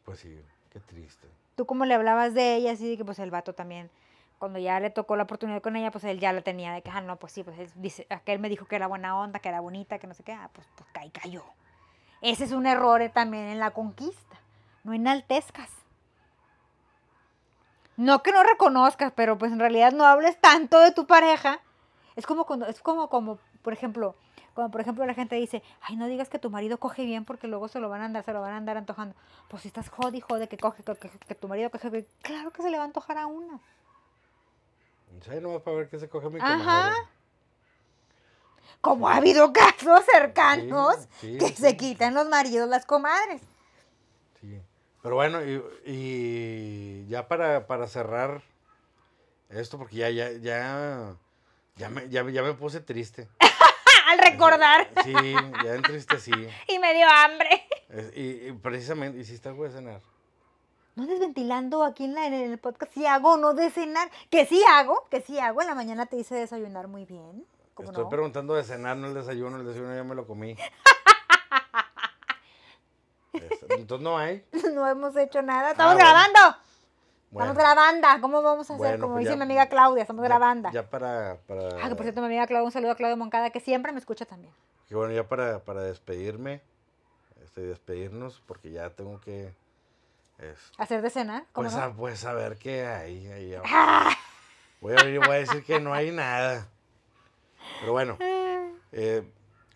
[0.04, 0.40] Pues sí,
[0.70, 1.28] qué triste.
[1.56, 3.90] Tú como le hablabas de ella, así de que pues el vato también,
[4.38, 6.90] cuando ya le tocó la oportunidad con ella, pues él ya la tenía de que,
[6.90, 9.48] ah, no, pues sí, pues él dice, aquel me dijo que era buena onda, que
[9.48, 11.44] era bonita, que no sé qué, ah, pues, pues ahí cayó.
[12.22, 14.36] Ese es un error eh, también en la conquista.
[14.84, 15.70] No enaltezcas.
[17.96, 21.60] No que no reconozcas, pero pues en realidad no hables tanto de tu pareja.
[22.16, 24.16] Es como cuando, es como, como, por ejemplo,
[24.60, 27.46] cuando por ejemplo la gente dice, ay, no digas que tu marido coge bien porque
[27.48, 29.14] luego se lo van a andar, se lo van a andar antojando.
[29.48, 32.06] Pues si estás jode y jode que coge, que, que- que tu marido coge bien,
[32.22, 33.58] claro que se le va a antojar a una.
[35.22, 36.58] Sí, nomás para ver qué se coge mi Ajá.
[36.58, 36.96] comadre.
[38.82, 41.54] Como ha habido casos cercanos Sí, sí, que sí.
[41.56, 43.42] se quitan los maridos las comadres.
[44.40, 44.60] Sí.
[45.02, 48.42] Pero bueno, y, y ya para, para cerrar
[49.48, 51.16] esto, porque ya, ya, ya,
[51.76, 53.26] ya me, ya, ya me puse triste.
[54.32, 54.88] Recordar.
[55.04, 55.12] Sí,
[55.64, 56.32] ya entristecí.
[56.68, 57.66] Y me dio hambre.
[57.88, 60.00] Es- Y, y precisamente, ¿hiciste algo de cenar?
[60.96, 64.10] No desventilando aquí en, la, en el podcast, si hago o no de cenar.
[64.30, 65.60] Que sí hago, que sí hago.
[65.62, 67.46] En la mañana te hice desayunar muy bien.
[67.74, 68.10] ¿Cómo Estoy no?
[68.10, 69.56] preguntando de cenar, no el desayuno.
[69.56, 70.56] El desayuno ya me lo comí.
[73.32, 74.44] Este, Entonces no hay.
[74.74, 75.70] no hemos hecho nada.
[75.70, 76.56] ¡Estamos Ah, bueno.
[77.30, 78.08] Bueno, Estamos grabando.
[78.20, 78.86] ¿Cómo vamos a hacer?
[78.88, 80.70] Bueno, Como pues dice ya- mi amiga Claudia, estamos ya- grabando.
[80.72, 83.50] Ya para, para, Ah, que por cierto, mi amiga Claudia, un saludo a Claudia Moncada,
[83.50, 84.52] que siempre me escucha también.
[84.88, 86.60] que bueno, ya para, para despedirme,
[87.44, 89.54] este, despedirnos, porque ya tengo que,
[90.38, 91.82] es, Hacer de cenar, ¿cómo pues, no?
[91.84, 93.26] a, pues a ver qué hay.
[93.28, 93.54] ahí.
[93.64, 94.10] ¡Ah!
[94.80, 96.66] Voy a, y voy a decir que no hay nada.
[97.78, 98.16] Pero bueno,
[98.92, 99.22] eh,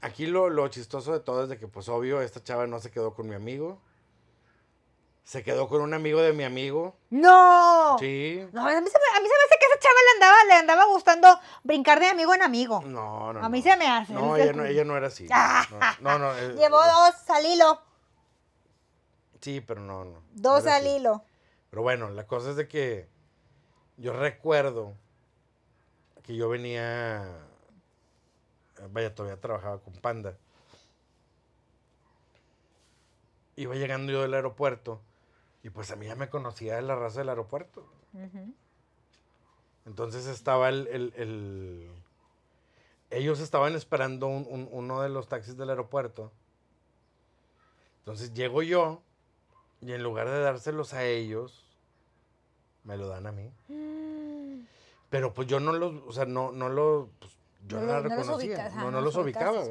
[0.01, 2.91] aquí lo, lo chistoso de todo es de que, pues obvio, esta chava no se
[2.91, 3.79] quedó con mi amigo.
[5.25, 6.97] Se quedó con un amigo de mi amigo.
[7.09, 7.97] ¡No!
[7.99, 8.47] Sí.
[8.53, 10.45] No, a mí, se me, a mí se me hace que esa chava le andaba,
[10.45, 12.83] le andaba gustando brincar de amigo en amigo.
[12.85, 13.43] No, no.
[13.43, 13.65] A mí no.
[13.65, 15.27] se me hace, No, ella el no, ella no era así.
[16.01, 16.19] No, no.
[16.19, 17.81] no, eh, Llevó dos al hilo.
[19.41, 20.23] Sí, pero no, no.
[20.35, 20.97] Dos al así.
[20.97, 21.25] hilo.
[21.71, 23.09] Pero bueno, la cosa es de que
[23.97, 24.93] yo recuerdo
[26.23, 27.27] que yo venía,
[28.91, 30.37] vaya, todavía trabajaba con Panda.
[33.57, 35.01] Iba llegando yo del aeropuerto
[35.65, 37.85] y pues a mí ya me conocía la raza del aeropuerto.
[39.87, 41.91] Entonces estaba el, el, el,
[43.11, 46.31] Ellos estaban esperando un- un- uno de los taxis del aeropuerto.
[48.01, 49.01] Entonces llego yo
[49.81, 51.65] y en lugar de dárselos a ellos,
[52.85, 53.51] me lo dan a mí.
[55.11, 57.33] Pero pues yo no los, o sea, no, no lo, pues,
[57.69, 59.65] yo No no, la lo- no los reconocía, ajá, no, los los ubicaba.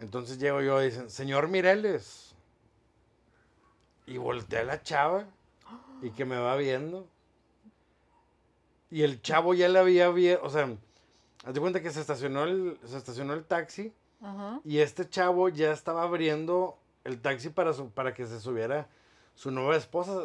[0.00, 2.29] Entonces llego yo y dicen, señor Mireles.
[4.10, 5.24] Y volteé a la chava
[6.02, 7.06] y que me va viendo.
[8.90, 10.68] Y el chavo ya le había visto, o sea,
[11.44, 13.92] haz de cuenta que se estacionó el, se estacionó el taxi
[14.64, 18.88] y este chavo ya estaba abriendo el taxi para, su, para que se subiera
[19.34, 20.24] su nueva esposa.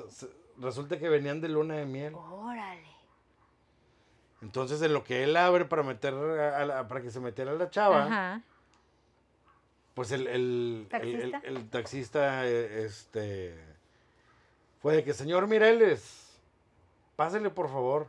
[0.58, 2.16] Resulta que venían de luna de miel.
[2.16, 2.88] Órale.
[4.42, 7.70] Entonces, en lo que él abre para meter a la- para que se metiera la
[7.70, 8.42] chava, Ajá.
[9.94, 11.42] pues el, el, el- el- ¿Taxista?
[11.48, 13.75] el taxista, eh, este,
[14.86, 16.28] fue de que, señor Mireles,
[17.16, 18.06] pásele por favor.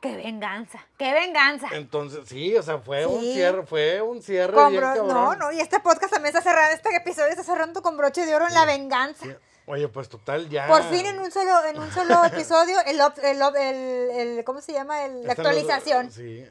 [0.00, 0.78] ¡Qué venganza!
[0.96, 1.66] ¡Qué venganza!
[1.72, 5.08] Entonces, sí, o sea, fue un cierre, fue un cierre Con bien cabrón.
[5.08, 8.36] no, no, y este podcast también está cerrando, este episodio está cerrando con broche de
[8.36, 9.24] oro en la venganza.
[9.26, 9.32] Sí.
[9.66, 10.68] Oye, pues total, ya.
[10.68, 14.72] Por fin en un solo, en un solo episodio, el, el, el, el- ¿cómo se
[14.74, 15.04] llama?
[15.06, 16.12] El- la los- actualización.
[16.12, 16.46] sí.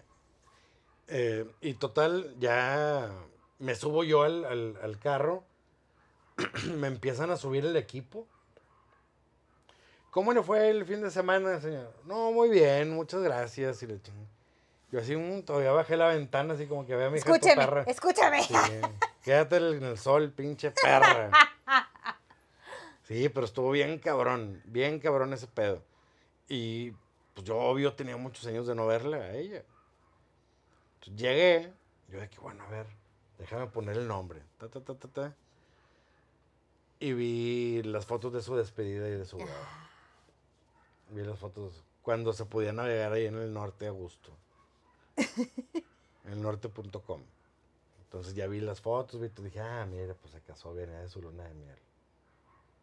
[1.07, 3.09] Eh, y total, ya
[3.59, 5.45] me subo yo al, al- al carro.
[6.75, 8.27] me empiezan a subir el equipo.
[10.11, 11.93] ¿Cómo le fue el fin de semana, señor?
[12.05, 13.81] No, muy bien, muchas gracias.
[13.81, 13.99] Y le
[14.91, 17.83] Yo así, mm, todavía bajé la ventana, así como que vea a mi Escúcheme, perra.
[17.87, 18.43] escúchame.
[18.43, 18.53] Sí,
[19.23, 21.31] quédate en el sol, pinche perra.
[23.03, 25.83] Sí, pero estuvo bien cabrón, bien cabrón ese pedo.
[26.47, 26.91] Y
[27.33, 29.63] pues yo obvio tenía muchos años de no verla a ella.
[30.93, 31.73] Entonces, llegué,
[32.07, 32.85] yo de que bueno, a ver,
[33.37, 34.41] déjame poner el nombre.
[34.57, 35.35] Ta, ta, ta, ta, ta.
[37.01, 39.90] Y vi las fotos de su despedida y de su boda.
[41.11, 44.31] Vi las fotos cuando se podía navegar ahí en el norte a gusto.
[45.17, 47.21] en el norte.com.
[48.03, 51.21] Entonces ya vi las fotos, vi, dije, ah, mira, pues se casó, viene de su
[51.21, 51.77] luna de miel.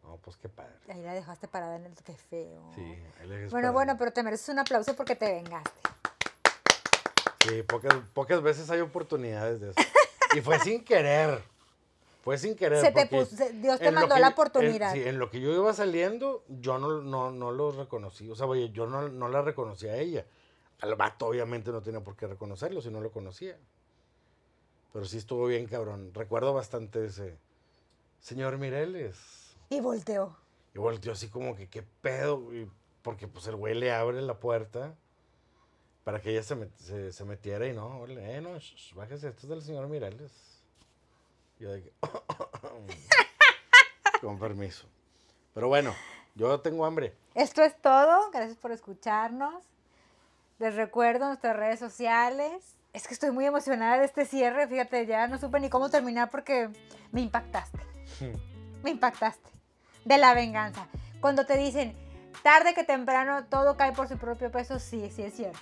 [0.03, 0.73] No, pues qué padre.
[0.87, 2.71] Ahí la dejaste parada en el qué feo.
[2.73, 3.73] Sí, ahí dejé Bueno, esperando.
[3.73, 5.81] bueno, pero te mereces un aplauso porque te vengaste.
[7.43, 9.79] Sí, pocas, pocas veces hay oportunidades de eso.
[10.35, 11.43] Y fue sin querer.
[12.21, 12.81] Fue sin querer.
[12.81, 14.93] Se te puso- Dios te en lo mandó que- la en- oportunidad.
[14.93, 18.29] sí, en lo que yo iba saliendo, yo no, no, no los reconocí.
[18.29, 20.25] O sea, oye, yo no, no la reconocí a ella.
[20.81, 23.57] Al vato, obviamente, no tenía por qué reconocerlo si no lo conocía.
[24.91, 26.13] Pero sí estuvo bien, cabrón.
[26.13, 27.37] Recuerdo bastante ese.
[28.19, 29.55] Señor Mireles.
[29.69, 30.35] Y volteó.
[30.73, 32.43] Y volteó así como que, ¿qué pedo?
[33.01, 34.95] Porque pues el güey le abre la puerta
[36.03, 38.93] para que ella se, met- se, se metiera y no, órale, eh, no, sh- sh,
[38.95, 40.31] bájese, esto es del señor Mireles.
[41.59, 41.91] Yo de que,
[44.21, 44.87] con permiso.
[45.53, 45.93] Pero bueno,
[46.35, 47.15] yo tengo hambre.
[47.35, 48.31] Esto es todo.
[48.31, 49.63] Gracias por escucharnos.
[50.59, 52.75] Les recuerdo nuestras redes sociales.
[52.93, 54.67] Es que estoy muy emocionada de este cierre.
[54.67, 56.69] Fíjate, ya no supe ni cómo terminar porque
[57.11, 57.79] me impactaste.
[58.83, 59.49] Me impactaste.
[60.05, 60.87] De la venganza.
[61.19, 61.93] Cuando te dicen,
[62.43, 65.59] tarde que temprano todo cae por su propio peso, sí, sí es cierto.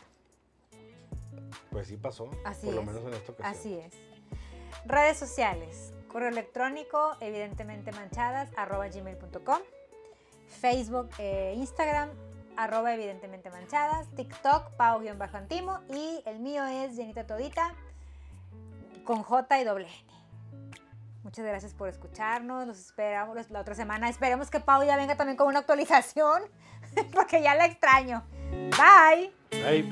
[1.72, 2.88] Pues sí pasó, Así por lo es.
[2.88, 3.60] menos en esta ocasión.
[3.60, 3.93] Así es.
[4.88, 5.94] Redes sociales.
[6.08, 9.60] Correo electrónico, evidentemente manchadas, arroba gmail.com.
[10.62, 12.10] Facebook e Instagram,
[12.56, 14.08] arroba evidentemente manchadas.
[14.16, 15.82] TikTok, pau-antimo.
[15.90, 17.74] Y el mío es Jenita Todita,
[19.04, 20.18] con J y doble N.
[21.24, 22.66] Muchas gracias por escucharnos.
[22.66, 24.08] Los esperamos la otra semana.
[24.08, 26.44] Esperemos que Pau ya venga también con una actualización,
[27.14, 28.24] porque ya la extraño.
[28.52, 29.34] Bye.
[29.66, 29.90] Ay.